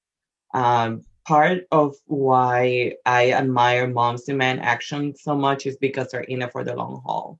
[0.52, 6.40] Um, part of why I admire Moms Demand Action so much is because they're in
[6.40, 7.38] it for the long haul.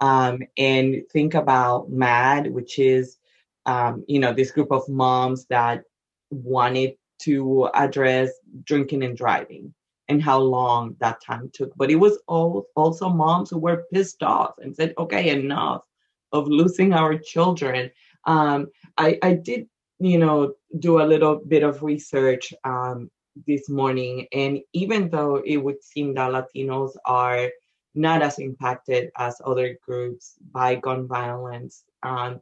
[0.00, 3.18] Um, and think about MADD, which is,
[3.64, 5.84] um, you know, this group of moms that
[6.30, 8.30] wanted to address
[8.64, 9.72] drinking and driving
[10.08, 11.72] and how long that time took.
[11.76, 15.84] But it was all, also moms who were pissed off and said, okay, enough
[16.32, 17.92] of losing our children.
[18.24, 19.68] Um, I, I did,
[20.00, 23.08] you know, do a little bit of research um,
[23.46, 24.26] this morning.
[24.32, 27.50] And even though it would seem that Latinos are
[27.94, 32.40] not as impacted as other groups by gun violence, um,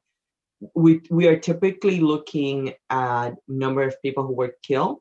[0.75, 4.99] we we are typically looking at number of people who were killed.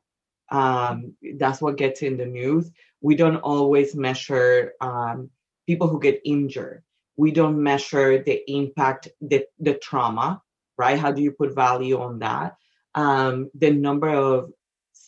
[0.50, 2.70] Um, that's what gets in the news.
[3.00, 5.30] We don't always measure um,
[5.66, 6.82] people who get injured.
[7.16, 10.42] We don't measure the impact, the the trauma,
[10.78, 10.98] right?
[10.98, 12.56] How do you put value on that?
[12.94, 14.52] Um, the number of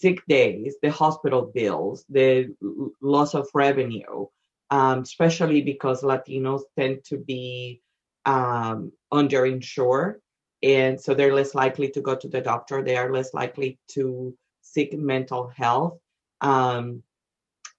[0.01, 2.55] sick days, the hospital bills, the
[3.01, 4.27] loss of revenue,
[4.71, 7.83] um, especially because Latinos tend to be
[8.25, 10.17] um, underinsured.
[10.63, 12.83] And so they're less likely to go to the doctor.
[12.83, 15.99] They are less likely to seek mental health.
[16.41, 17.03] Um,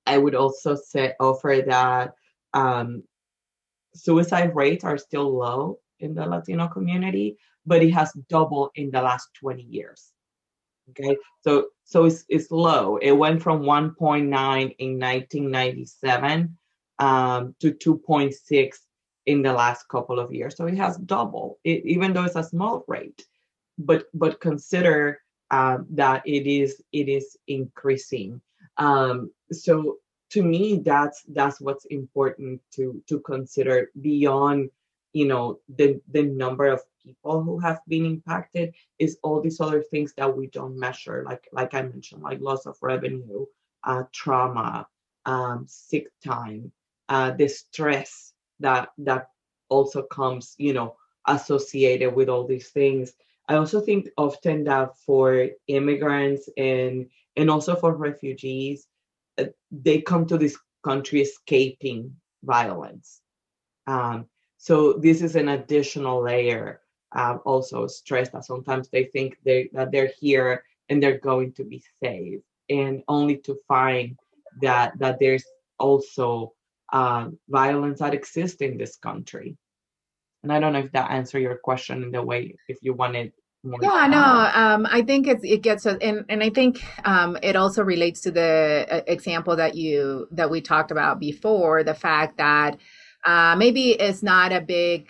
[0.06, 2.14] I would also say offer that
[2.54, 3.04] um,
[3.94, 9.02] suicide rates are still low in the Latino community, but it has doubled in the
[9.02, 10.12] last 20 years.
[10.90, 12.98] Okay, so so it's it's low.
[12.98, 16.58] It went from 1.9 in 1997
[17.00, 18.76] um, to 2.6
[19.26, 20.56] in the last couple of years.
[20.56, 23.26] So it has doubled, it, even though it's a small rate.
[23.78, 25.22] But but consider
[25.52, 28.42] uh, that it is it is increasing.
[28.78, 29.98] Um, so
[30.32, 34.70] to me, that's that's what's important to to consider beyond
[35.14, 39.82] you know the the number of people who have been impacted is all these other
[39.82, 43.46] things that we don't measure like like i mentioned like loss of revenue
[43.84, 44.88] uh, trauma
[45.26, 46.72] um, sick time
[47.10, 49.30] uh, the stress that that
[49.70, 50.96] also comes you know
[51.28, 53.14] associated with all these things
[53.48, 57.08] i also think often that for immigrants and
[57.40, 58.86] and also for refugees,
[59.38, 63.22] uh, they come to this country escaping violence.
[63.88, 64.26] Um,
[64.58, 66.82] so this is an additional layer.
[67.12, 71.64] Um, also stress that sometimes they think they that they're here and they're going to
[71.64, 74.18] be safe, and only to find
[74.62, 75.46] that that there's
[75.80, 76.54] also
[76.94, 79.58] uh, violence that exists in this country.
[80.44, 83.34] And I don't know if that answered your question in the way if you wanted
[83.64, 83.80] more.
[83.82, 87.56] Yeah, no, um, I think it's, it gets us, and, and I think um, it
[87.56, 92.38] also relates to the uh, example that you that we talked about before, the fact
[92.38, 92.78] that
[93.26, 95.10] uh, maybe it's not a big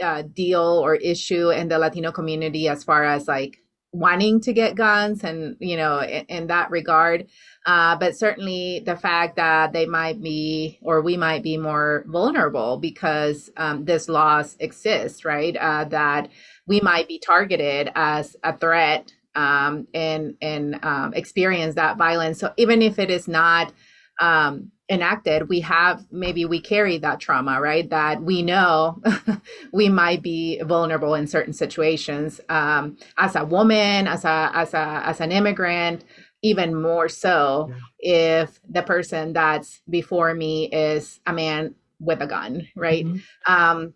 [0.00, 3.58] uh, deal or issue in the Latino community as far as like
[3.92, 7.26] wanting to get guns and you know in, in that regard.
[7.64, 12.76] Uh, but certainly the fact that they might be or we might be more vulnerable
[12.76, 15.56] because um, this laws exists right?
[15.56, 16.28] Uh, that
[16.66, 22.38] we might be targeted as a threat um, and and um, experience that violence.
[22.38, 23.72] So even if it is not
[24.20, 29.02] um, enacted we have maybe we carry that trauma right that we know
[29.72, 35.02] we might be vulnerable in certain situations um, as a woman as a as a
[35.04, 36.04] as an immigrant
[36.42, 37.68] even more so
[38.00, 38.44] yeah.
[38.44, 43.52] if the person that's before me is a man with a gun right mm-hmm.
[43.52, 43.92] um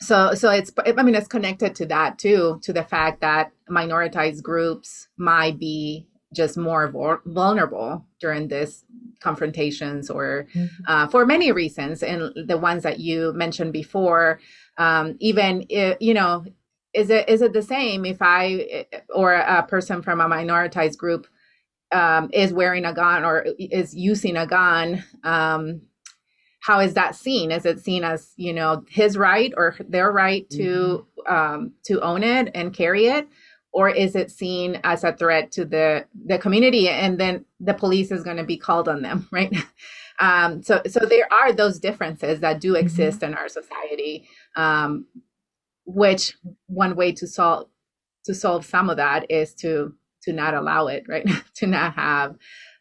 [0.00, 4.42] so so it's i mean it's connected to that too to the fact that minoritized
[4.42, 8.84] groups might be just more vulnerable during this
[9.20, 10.82] confrontations or mm-hmm.
[10.86, 14.40] uh, for many reasons and the ones that you mentioned before
[14.78, 16.44] um, even if, you know
[16.94, 21.26] is it is it the same if i or a person from a minoritized group
[21.92, 25.82] um, is wearing a gun or is using a gun um,
[26.60, 30.48] how is that seen is it seen as you know his right or their right
[30.50, 31.34] to mm-hmm.
[31.34, 33.28] um, to own it and carry it
[33.72, 36.88] or is it seen as a threat to the the community?
[36.88, 39.54] And then the police is going to be called on them right?
[40.18, 42.84] Um, so so there are those differences that do mm-hmm.
[42.84, 43.32] exist mm-hmm.
[43.32, 45.06] in our society um,
[45.84, 46.34] which
[46.66, 47.68] one way to solve
[48.24, 51.28] to solve some of that is to to not allow it right?
[51.56, 52.36] To not have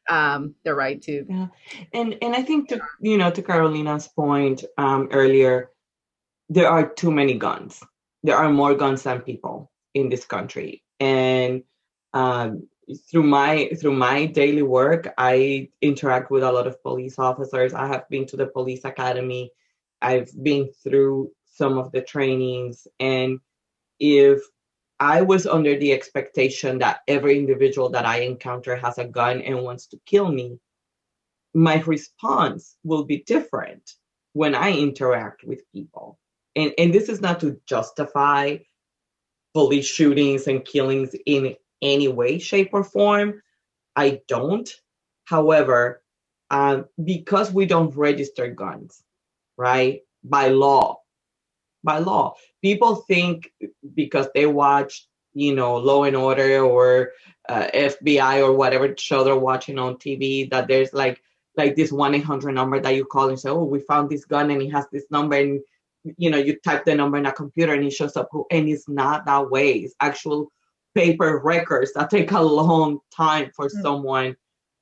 [0.09, 1.47] um, the right to yeah.
[1.93, 5.69] And and i think to you know to carolina's point um, earlier
[6.49, 7.81] there are too many guns.
[8.23, 11.63] There are more guns than people in this country and
[12.13, 12.67] um,
[13.09, 17.87] through my through my daily work i interact with a lot of police officers i
[17.87, 19.51] have been to the police academy
[20.01, 23.39] i've been through some of the trainings and
[23.99, 24.41] if
[24.99, 29.63] I was under the expectation that every individual that I encounter has a gun and
[29.63, 30.59] wants to kill me.
[31.53, 33.93] My response will be different
[34.33, 36.19] when I interact with people.
[36.55, 38.57] And, and this is not to justify
[39.53, 43.41] police shootings and killings in any way, shape, or form.
[43.95, 44.69] I don't.
[45.25, 46.01] However,
[46.49, 49.03] um, because we don't register guns,
[49.57, 51.01] right, by law,
[51.83, 52.35] by law.
[52.61, 53.51] People think
[53.93, 57.11] because they watch, you know, Law and Order or
[57.47, 61.21] uh, FBI or whatever show they're watching on TV that there's like
[61.55, 64.25] like this one eight hundred number that you call and say, oh, we found this
[64.25, 65.61] gun and it has this number and
[66.03, 68.87] you know you type the number in a computer and it shows up and it's
[68.87, 69.73] not that way.
[69.73, 70.51] It's actual
[70.95, 73.81] paper records that take a long time for mm-hmm.
[73.81, 74.35] someone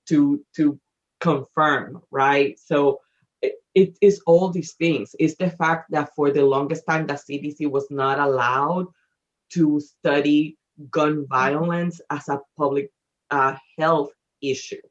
[0.09, 0.79] to to
[1.19, 2.57] confirm, right?
[2.59, 3.01] So
[3.41, 5.15] it is all these things.
[5.19, 8.87] It's the fact that for the longest time, the CDC was not allowed
[9.53, 10.57] to study
[10.89, 12.91] gun violence as a public
[13.29, 14.11] uh, health
[14.41, 14.81] issue.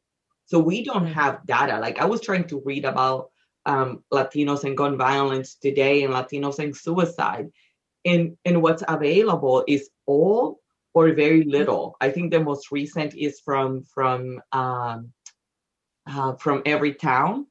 [0.44, 1.80] So we don't have data.
[1.80, 3.30] Like I was trying to read about
[3.66, 7.48] um, Latinos and gun violence today and Latinos and suicide.
[8.04, 10.60] And, and what's available is all
[10.94, 11.94] or very little.
[12.00, 15.12] I think the most recent is from from um,
[16.06, 17.44] uh, from Everytown,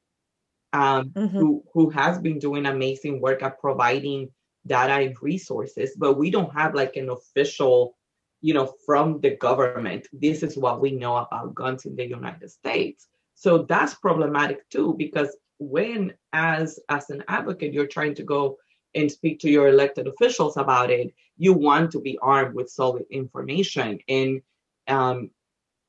[0.72, 1.26] um, mm-hmm.
[1.26, 4.30] who who has been doing amazing work at providing
[4.66, 7.96] data and resources, but we don't have like an official,
[8.40, 10.08] you know, from the government.
[10.12, 13.06] This is what we know about guns in the United States.
[13.36, 18.58] So that's problematic too, because when as as an advocate you're trying to go
[18.94, 23.04] and speak to your elected officials about it, you want to be armed with solid
[23.10, 24.42] information and
[24.88, 25.30] um,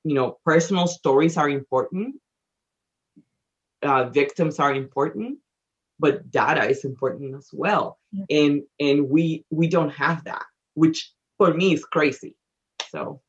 [0.04, 2.16] you know personal stories are important
[3.84, 5.40] uh, victims are important,
[6.00, 8.00] but data is important as well.
[8.12, 8.26] Yeah.
[8.30, 12.36] And and we we don't have that, which for me is crazy.
[12.90, 13.22] So.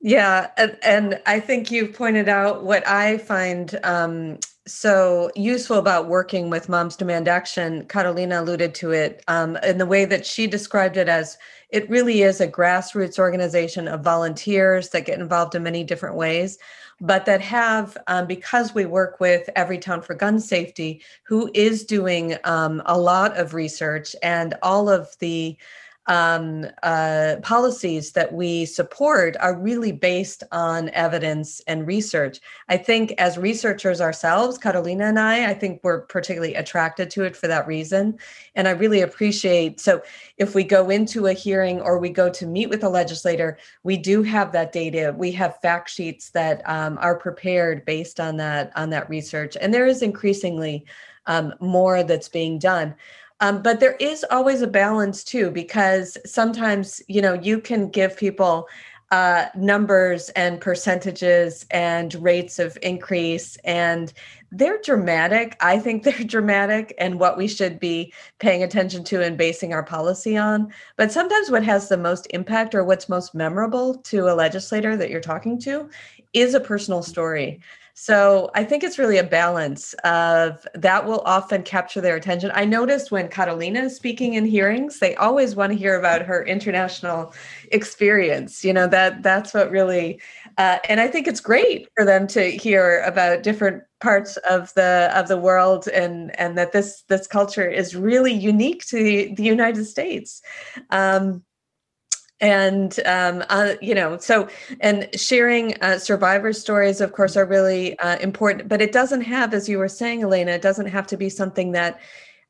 [0.00, 6.08] Yeah, and, and I think you pointed out what I find um, so useful about
[6.08, 10.46] working with Moms Demand Action, Catalina alluded to it um, in the way that she
[10.46, 11.36] described it as
[11.68, 16.58] it really is a grassroots organization of volunteers that get involved in many different ways,
[17.00, 22.36] but that have, um, because we work with Everytown for Gun Safety, who is doing
[22.44, 25.58] um, a lot of research and all of the
[26.06, 32.40] um, uh, policies that we support are really based on evidence and research.
[32.68, 37.34] I think as researchers ourselves, Catalina and I, I think we're particularly attracted to it
[37.34, 38.18] for that reason.
[38.54, 40.02] And I really appreciate so
[40.36, 43.96] if we go into a hearing or we go to meet with a legislator, we
[43.96, 45.14] do have that data.
[45.16, 49.72] We have fact sheets that um, are prepared based on that on that research, and
[49.72, 50.84] there is increasingly
[51.26, 52.94] um, more that's being done.
[53.40, 58.16] Um, but there is always a balance too, because sometimes, you know, you can give
[58.16, 58.68] people
[59.10, 64.12] uh, numbers and percentages and rates of increase, and
[64.50, 65.56] they're dramatic.
[65.60, 69.84] I think they're dramatic and what we should be paying attention to and basing our
[69.84, 70.72] policy on.
[70.96, 75.10] But sometimes what has the most impact or what's most memorable to a legislator that
[75.10, 75.88] you're talking to
[76.32, 77.60] is a personal story.
[77.96, 82.50] So I think it's really a balance of that will often capture their attention.
[82.52, 86.44] I noticed when Catalina is speaking in hearings, they always want to hear about her
[86.44, 87.32] international
[87.70, 88.64] experience.
[88.64, 90.20] You know, that that's what really
[90.58, 95.10] uh, and I think it's great for them to hear about different parts of the
[95.14, 99.44] of the world and and that this this culture is really unique to the, the
[99.44, 100.42] United States.
[100.90, 101.44] Um,
[102.40, 104.48] and um, uh, you know so
[104.80, 108.68] and sharing uh, survivor stories of course are really uh, important.
[108.68, 111.72] But it doesn't have as you were saying elena it doesn't have to be something
[111.72, 112.00] that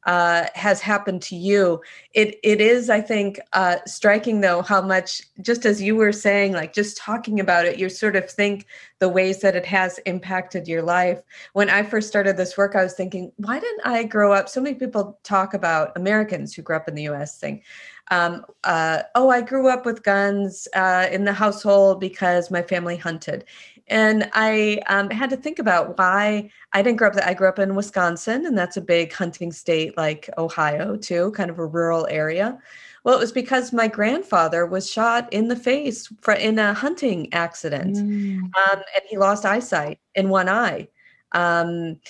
[0.07, 1.81] uh, has happened to you.
[2.13, 6.53] It it is i think uh, striking though how much just as you were saying
[6.53, 8.67] like just talking about it you sort of think
[8.99, 11.21] the ways that it has impacted your life.
[11.53, 14.49] When i first started this work i was thinking why didn't i grow up?
[14.49, 17.63] So many people talk about americans who grew up in the us thing.
[18.11, 22.97] Um, uh, oh, I grew up with guns uh, in the household because my family
[22.97, 23.45] hunted.
[23.89, 27.15] And I um, had to think about why I didn't grow up.
[27.15, 31.33] That I grew up in Wisconsin, and that's a big hunting state like Ohio, too,
[31.33, 32.59] kind of a rural area.
[33.05, 37.33] Well, it was because my grandfather was shot in the face for, in a hunting
[37.35, 38.39] accident, mm.
[38.39, 38.51] um,
[38.95, 40.89] and he lost eyesight in one eye.
[41.33, 42.01] Um,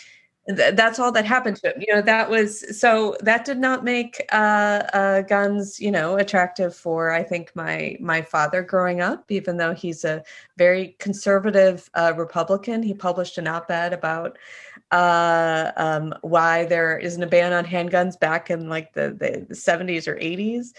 [0.49, 1.83] th- that's all that happened to him.
[1.87, 6.75] You know, that was so that did not make uh, uh, guns, you know, attractive
[6.75, 9.31] for I think my my father growing up.
[9.31, 10.23] Even though he's a
[10.57, 14.39] very conservative uh, Republican, he published an op-ed about
[14.91, 19.55] uh, um, why there isn't a ban on handguns back in like the, the, the
[19.55, 20.73] 70s or 80s.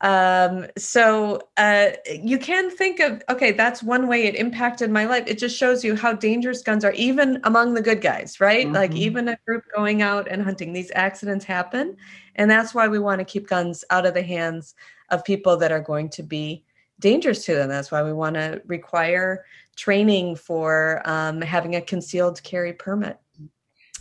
[0.00, 5.24] Um, so uh, you can think of, okay, that's one way it impacted my life.
[5.26, 8.66] It just shows you how dangerous guns are, even among the good guys, right?
[8.66, 8.74] Mm-hmm.
[8.74, 11.96] Like even a group going out and hunting, these accidents happen.
[12.36, 14.74] And that's why we want to keep guns out of the hands
[15.10, 16.64] of people that are going to be
[17.00, 17.68] dangerous to them.
[17.68, 19.44] That's why we want to require
[19.76, 23.18] training for um, having a concealed carry permit.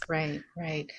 [0.08, 0.90] Right, right.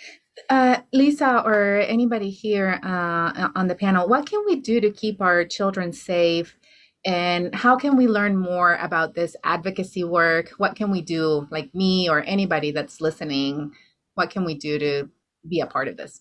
[0.50, 5.20] Uh, Lisa or anybody here uh, on the panel, what can we do to keep
[5.20, 6.56] our children safe?
[7.04, 10.50] And how can we learn more about this advocacy work?
[10.58, 13.72] What can we do, like me or anybody that's listening?
[14.14, 15.08] What can we do to
[15.48, 16.20] be a part of this?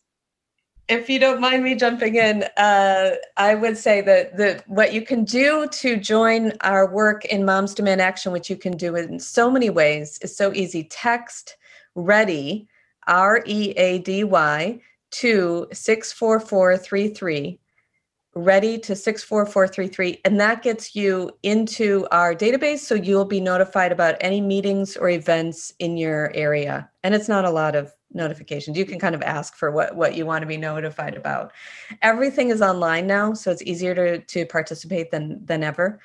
[0.87, 5.01] If you don't mind me jumping in, uh, I would say that the what you
[5.01, 9.19] can do to join our work in Moms Demand Action, which you can do in
[9.19, 10.85] so many ways, is so easy.
[10.85, 11.57] Text
[11.95, 12.69] ready
[13.07, 14.79] R E A D Y
[15.11, 17.59] to 64433
[18.37, 24.15] ready to 64433 and that gets you into our database so you'll be notified about
[24.21, 26.89] any meetings or events in your area.
[27.03, 28.77] And it's not a lot of notifications.
[28.77, 31.51] You can kind of ask for what what you want to be notified about.
[32.01, 35.99] Everything is online now so it's easier to to participate than than ever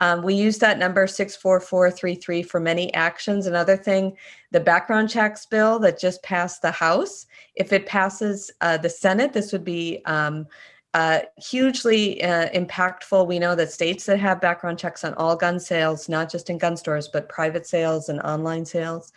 [0.00, 3.46] um, we use that number 64433 for many actions.
[3.46, 4.16] Another thing,
[4.50, 9.32] the background checks bill that just passed the House, if it passes uh, the Senate,
[9.32, 10.46] this would be um,
[10.94, 13.26] uh, hugely uh, impactful.
[13.26, 16.58] We know that states that have background checks on all gun sales, not just in
[16.58, 19.12] gun stores, but private sales and online sales.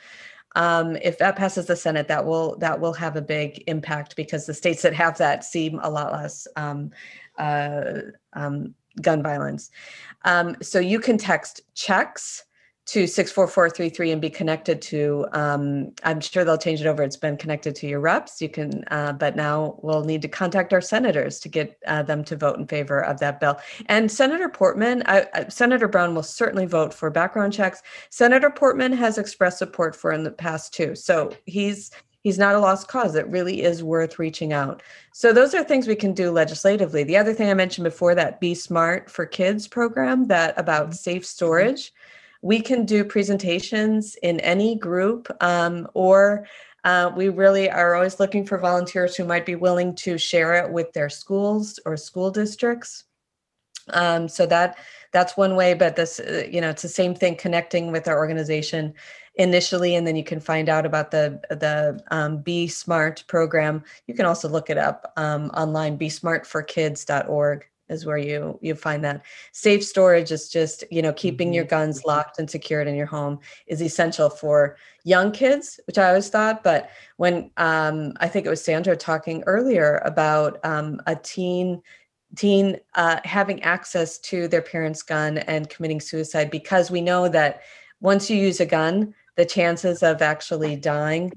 [0.55, 4.47] Um, if that passes the Senate, that will that will have a big impact because
[4.47, 6.89] the states that have that seem a lot less um,
[7.37, 7.93] uh,
[8.33, 9.69] um, gun violence.
[10.25, 12.43] Um, so you can text checks
[12.87, 17.03] to 64433 and be connected to um, i'm sure they'll change it over.
[17.03, 18.41] It's been connected to your reps.
[18.41, 22.23] You can uh, but now we'll need to contact our senators to get uh, them
[22.23, 23.59] to vote in favor of that bill.
[23.87, 27.81] And senator portman I, senator brown will certainly vote for background checks.
[28.09, 30.95] Senator portman has expressed support for in the past too.
[30.95, 31.91] So he's
[32.27, 33.15] he's not a lost cause.
[33.15, 34.83] It really is worth reaching out.
[35.13, 37.05] So those are things we can do legislatively.
[37.05, 41.25] The other thing i mentioned before that be smart for kids program that about safe
[41.25, 41.93] storage
[42.41, 46.45] we can do presentations in any group um, or
[46.83, 50.69] uh, we really are always looking for volunteers who might be willing to share it
[50.69, 53.05] with their schools or school districts.
[53.93, 54.77] Um, so that
[55.11, 58.17] that's one way but this uh, you know it's the same thing connecting with our
[58.17, 58.93] organization
[59.35, 64.13] initially and then you can find out about the the um, be smart program you
[64.13, 68.75] can also look it up um, online be smart for kids.org is where you you
[68.75, 71.55] find that safe storage is just you know keeping mm-hmm.
[71.55, 76.07] your guns locked and secured in your home is essential for young kids which i
[76.07, 81.15] always thought but when um, i think it was sandra talking earlier about um, a
[81.15, 81.81] teen
[82.35, 87.61] teen uh, having access to their parents gun and committing suicide because we know that
[88.01, 91.31] once you use a gun the chances of actually dying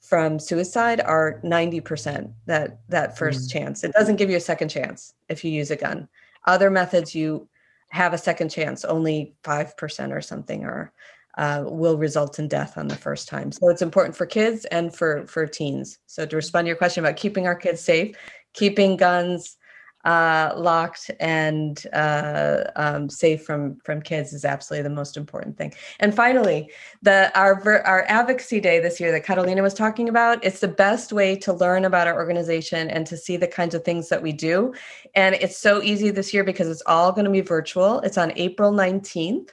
[0.00, 3.52] from suicide are 90% that that first mm.
[3.52, 3.84] chance.
[3.84, 6.08] It doesn't give you a second chance if you use a gun.
[6.46, 7.48] Other methods you
[7.90, 10.92] have a second chance only 5% or something or
[11.38, 13.50] uh, will result in death on the first time.
[13.50, 15.98] So it's important for kids and for for teens.
[16.06, 18.14] So to respond to your question about keeping our kids safe
[18.52, 19.56] keeping guns
[20.04, 25.72] uh, locked and uh, um, safe from from kids is absolutely the most important thing.
[26.00, 26.70] And finally,
[27.02, 27.54] the our
[27.86, 30.44] our advocacy day this year that Catalina was talking about.
[30.44, 33.84] It's the best way to learn about our organization and to see the kinds of
[33.84, 34.74] things that we do.
[35.14, 38.00] And it's so easy this year because it's all going to be virtual.
[38.00, 39.52] It's on April nineteenth.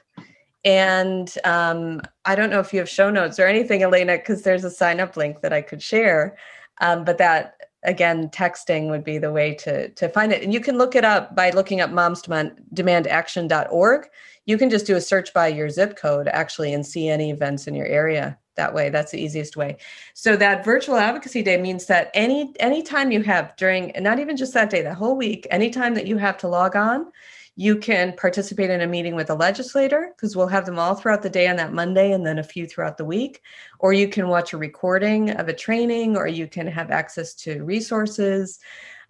[0.64, 4.62] And um, I don't know if you have show notes or anything, Elena, because there's
[4.62, 6.36] a sign up link that I could share.
[6.80, 10.42] Um, but that again texting would be the way to to find it.
[10.42, 14.08] And you can look it up by looking up moms demand, action.org
[14.44, 17.66] you can just do a search by your zip code actually and see any events
[17.66, 18.90] in your area that way.
[18.90, 19.78] That's the easiest way.
[20.14, 24.36] So that virtual advocacy day means that any any time you have during not even
[24.36, 27.10] just that day the whole week anytime that you have to log on
[27.56, 31.22] you can participate in a meeting with a legislator because we'll have them all throughout
[31.22, 33.42] the day on that Monday and then a few throughout the week.
[33.78, 37.62] Or you can watch a recording of a training or you can have access to
[37.62, 38.58] resources.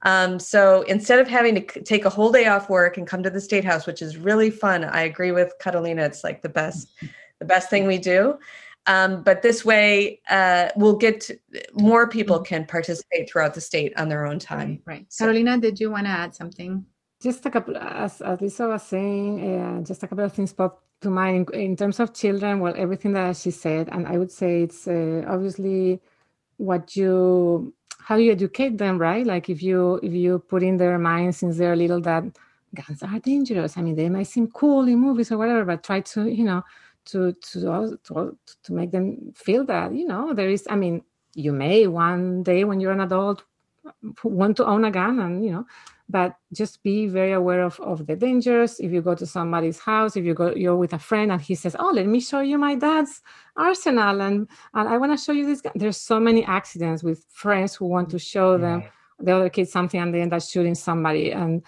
[0.03, 3.31] Um, so instead of having to take a whole day off work and come to
[3.31, 6.03] the state house, which is really fun, I agree with Catalina.
[6.03, 6.89] It's like the best,
[7.39, 8.39] the best thing we do.
[8.87, 11.31] Um, but this way, uh, we'll get
[11.75, 14.81] more people can participate throughout the state on their own time.
[14.85, 14.97] Right.
[14.97, 15.07] right.
[15.09, 16.85] So, Carolina, did you want to add something?
[17.23, 20.83] Just a couple, as, as Lisa was saying, uh, just a couple of things popped
[21.03, 22.61] to mind in, in, terms of children.
[22.61, 26.01] Well, everything that she said, and I would say it's uh, obviously
[26.57, 29.25] what you, how you educate them, right?
[29.25, 32.25] Like if you if you put in their minds since they're little that
[32.75, 33.77] guns are dangerous.
[33.77, 36.63] I mean, they might seem cool in movies or whatever, but try to, you know,
[37.07, 40.67] to to to to make them feel that, you know, there is.
[40.69, 41.03] I mean,
[41.35, 43.45] you may one day when you're an adult
[44.23, 45.67] want to own a gun, and you know
[46.13, 48.79] but just be very aware of, of the dangers.
[48.79, 51.55] If you go to somebody's house if you go you're with a friend and he
[51.55, 53.23] says oh let me show you my dad's
[53.57, 57.75] arsenal and, and i want to show you this there's so many accidents with friends
[57.75, 58.83] who want to show them
[59.23, 61.31] the other kids something and they end up shooting somebody.
[61.31, 61.63] And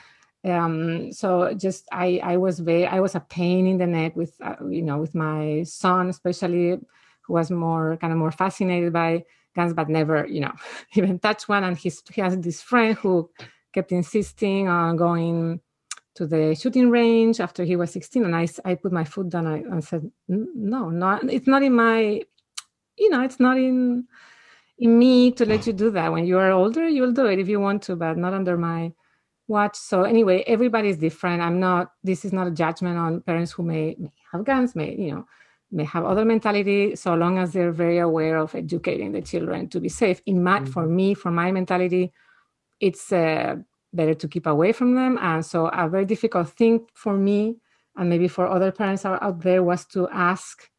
[0.45, 4.35] um, so just i i was very i was a pain in the neck with
[4.43, 6.79] uh, you know with my son especially
[7.23, 9.25] who was more kind of more fascinated by
[9.57, 10.53] guns but never you know
[10.95, 11.65] even touch one.
[11.65, 13.31] And he's he has this friend who
[13.75, 15.61] kept insisting on going
[16.15, 19.47] to the shooting range after he was 16 and i, I put my foot down
[19.47, 22.23] and said no no it's not in my
[22.97, 24.07] you know it's not in
[24.79, 26.13] in me to let you do that.
[26.13, 28.93] When you are older you'll do it if you want to but not under my
[29.47, 29.77] watch.
[29.77, 31.43] So anyway everybody's different.
[31.43, 34.95] I'm not this is not a judgment on parents who may, may have guns may
[34.97, 35.27] you know
[35.71, 39.81] may have other mentality so long as they're very aware of educating the children to
[39.81, 40.21] be safe.
[40.27, 40.71] In my mm-hmm.
[40.71, 42.13] for me for my mentality
[42.85, 43.57] it's uh,
[43.95, 45.19] better to keep away from them.
[45.21, 47.57] And so, a very difficult thing for me,
[47.97, 50.71] and maybe for other parents out there, was to ask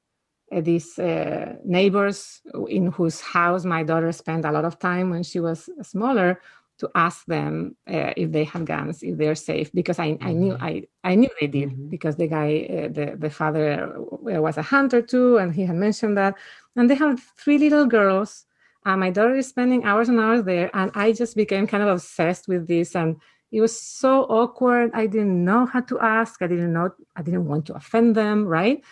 [0.51, 5.23] uh, these uh, neighbors in whose house my daughter spent a lot of time when
[5.23, 6.39] she was smaller
[6.77, 10.53] to ask them uh, if they had guns, if they're safe, because I, I knew
[10.53, 10.63] mm-hmm.
[10.63, 11.89] I, I knew they did mm-hmm.
[11.89, 16.17] because the guy, uh, the the father was a hunter too, and he had mentioned
[16.17, 16.35] that,
[16.75, 18.44] and they have three little girls
[18.85, 20.69] and my daughter is spending hours and hours there.
[20.73, 22.95] And I just became kind of obsessed with this.
[22.95, 23.17] And
[23.51, 24.91] it was so awkward.
[24.93, 26.41] I didn't know how to ask.
[26.41, 28.83] I didn't know, I didn't want to offend them, right?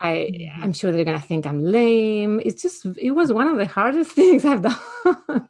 [0.00, 0.62] I mm-hmm.
[0.62, 2.40] I'm sure they're gonna think I'm lame.
[2.44, 5.48] It's just it was one of the hardest things I've done.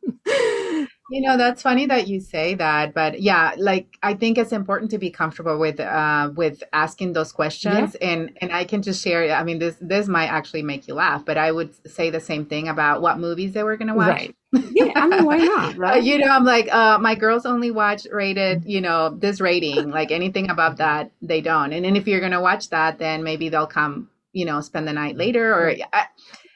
[1.10, 4.90] You know, that's funny that you say that, but yeah, like I think it's important
[4.92, 8.08] to be comfortable with uh with asking those questions yeah.
[8.08, 11.22] and and I can just share I mean this this might actually make you laugh,
[11.22, 14.08] but I would say the same thing about what movies they were going to watch.
[14.08, 14.36] Right.
[14.70, 16.02] Yeah, I mean why not, right?
[16.02, 20.10] you know, I'm like uh my girls only watch rated, you know, this rating, like
[20.10, 21.74] anything above that they don't.
[21.74, 24.88] And then if you're going to watch that, then maybe they'll come, you know, spend
[24.88, 26.06] the night later or I,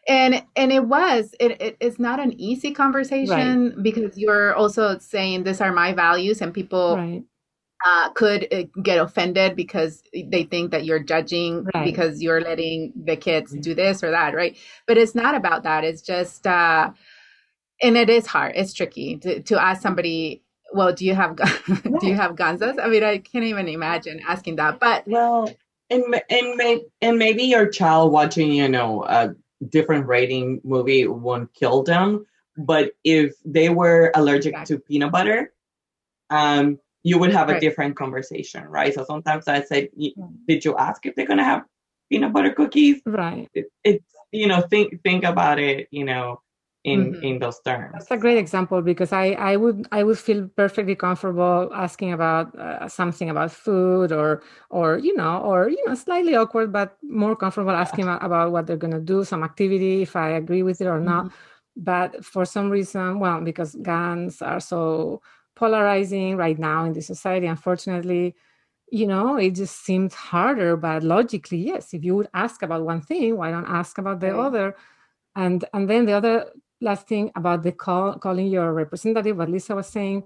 [0.09, 3.83] and and it was it, it it's not an easy conversation right.
[3.83, 7.23] because you're also saying these are my values and people right.
[7.87, 11.85] uh, could uh, get offended because they think that you're judging right.
[11.85, 14.57] because you're letting the kids do this or that right
[14.87, 16.91] but it's not about that it's just uh
[17.83, 20.43] and it is hard it's tricky to, to ask somebody
[20.73, 21.37] well do you have
[22.01, 25.51] do you have guns i mean i can't even imagine asking that but well
[25.91, 29.33] and and, may, and maybe your child watching you know uh
[29.67, 32.27] different rating movie won't kill them.
[32.57, 35.53] But if they were allergic to peanut butter,
[36.31, 37.57] um, you would have right.
[37.57, 38.93] a different conversation, right?
[38.93, 39.91] So sometimes I say,
[40.47, 41.65] "Did you ask if they're gonna have
[42.11, 43.49] peanut butter cookies?" Right.
[43.55, 45.89] It, it's you know think think about it.
[45.91, 46.43] You know,
[46.85, 47.24] in mm-hmm.
[47.24, 47.93] in those terms.
[47.93, 52.55] That's a great example because I I would I would feel perfectly comfortable asking about
[52.59, 57.35] uh, something about food or or you know or you know slightly awkward but more
[57.35, 58.18] comfortable asking yeah.
[58.24, 61.26] about what they're gonna do some activity if I agree with it or not.
[61.26, 61.35] Mm-hmm.
[61.81, 65.22] But for some reason, well, because guns are so
[65.55, 68.35] polarizing right now in the society, unfortunately,
[68.91, 70.76] you know, it just seemed harder.
[70.76, 74.33] But logically, yes, if you would ask about one thing, why don't ask about the
[74.33, 74.47] right.
[74.47, 74.76] other?
[75.37, 76.47] And and then the other
[76.81, 80.22] last thing about the call calling your representative what lisa was saying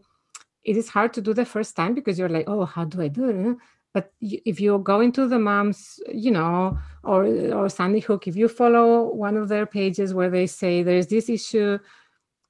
[0.64, 3.08] it is hard to do the first time because you're like oh how do i
[3.08, 3.56] do it?
[3.94, 8.48] But if you go into the moms you know or or sandy hook if you
[8.48, 11.78] follow one of their pages where they say there's this issue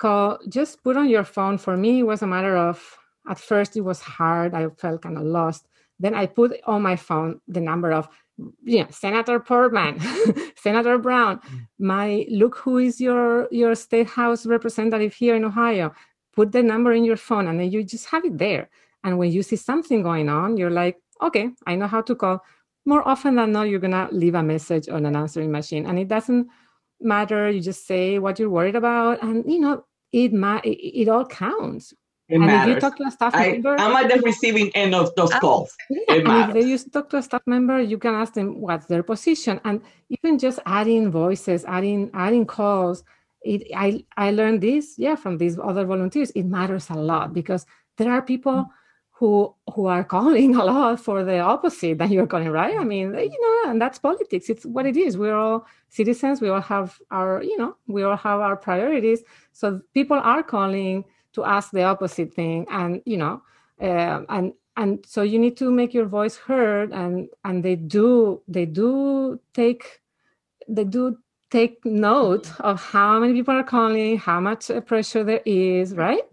[0.02, 1.56] call just put on your phone.
[1.58, 2.76] For me it was a matter of
[3.30, 4.52] at first it was hard.
[4.52, 5.68] I felt kind of lost.
[6.00, 8.08] Then i put on my phone the number of
[8.38, 10.00] you know, Senator Portman,
[10.56, 11.66] Senator Brown, mm.
[11.78, 15.94] my look who is your your state house representative here in Ohio.
[16.34, 18.70] Put the number in your phone and then you just have it there.
[19.04, 22.42] And when you see something going on, you're like, okay, I know how to call.
[22.86, 26.08] More often than not, you're gonna leave a message on an answering machine, and it
[26.08, 26.48] doesn't
[27.00, 27.50] matter.
[27.50, 31.94] You just say what you're worried about, and you know it it, it all counts
[32.28, 32.70] it and matters.
[32.70, 35.32] if you talk to a staff I, member, I'm at the receiving end of those
[35.32, 35.74] ah, calls.
[35.90, 36.56] Yeah, it matters.
[36.56, 39.60] if they use talk to a staff member, you can ask them what's their position,
[39.64, 43.04] and even just adding voices, adding adding calls.
[43.42, 46.30] It, I I learned this, yeah, from these other volunteers.
[46.30, 47.66] It matters a lot because
[47.98, 48.66] there are people
[49.10, 52.76] who who are calling a lot for the opposite that you're calling, right?
[52.78, 54.48] I mean, you know, and that's politics.
[54.48, 55.18] It's what it is.
[55.18, 56.40] We're all citizens.
[56.40, 59.22] We all have our, you know, we all have our priorities.
[59.52, 63.42] So people are calling to ask the opposite thing and you know
[63.80, 68.40] uh, and and so you need to make your voice heard and and they do
[68.48, 70.00] they do take
[70.68, 71.16] they do
[71.50, 72.62] take note mm-hmm.
[72.62, 76.00] of how many people are calling how much uh, pressure there is mm-hmm.
[76.00, 76.24] right?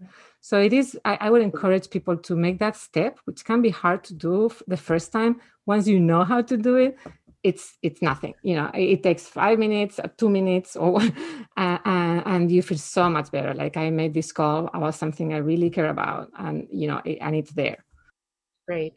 [0.42, 3.70] So it is I, I would encourage people to make that step which can be
[3.70, 5.40] hard to do the first time.
[5.66, 6.96] Once you know how to do it
[7.42, 11.00] it's it's nothing you know it takes five minutes uh, two minutes or
[11.56, 13.54] uh, uh, and you feel so much better.
[13.54, 17.18] Like i made this call about something i really care about and you know it,
[17.20, 17.84] and it's there.
[18.68, 18.94] Great.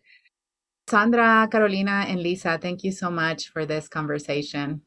[0.90, 4.82] Sandra carolina and lisa thank you so much for this conversation.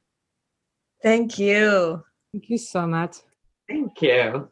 [1.02, 2.02] Thank you.
[2.32, 3.16] Thank you so much.
[3.68, 4.50] Thank you.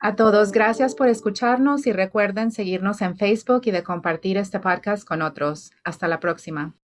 [0.00, 5.04] A todos, gracias por escucharnos y recuerden seguirnos en Facebook y de compartir este podcast
[5.04, 5.72] con otros.
[5.82, 6.76] Hasta la próxima.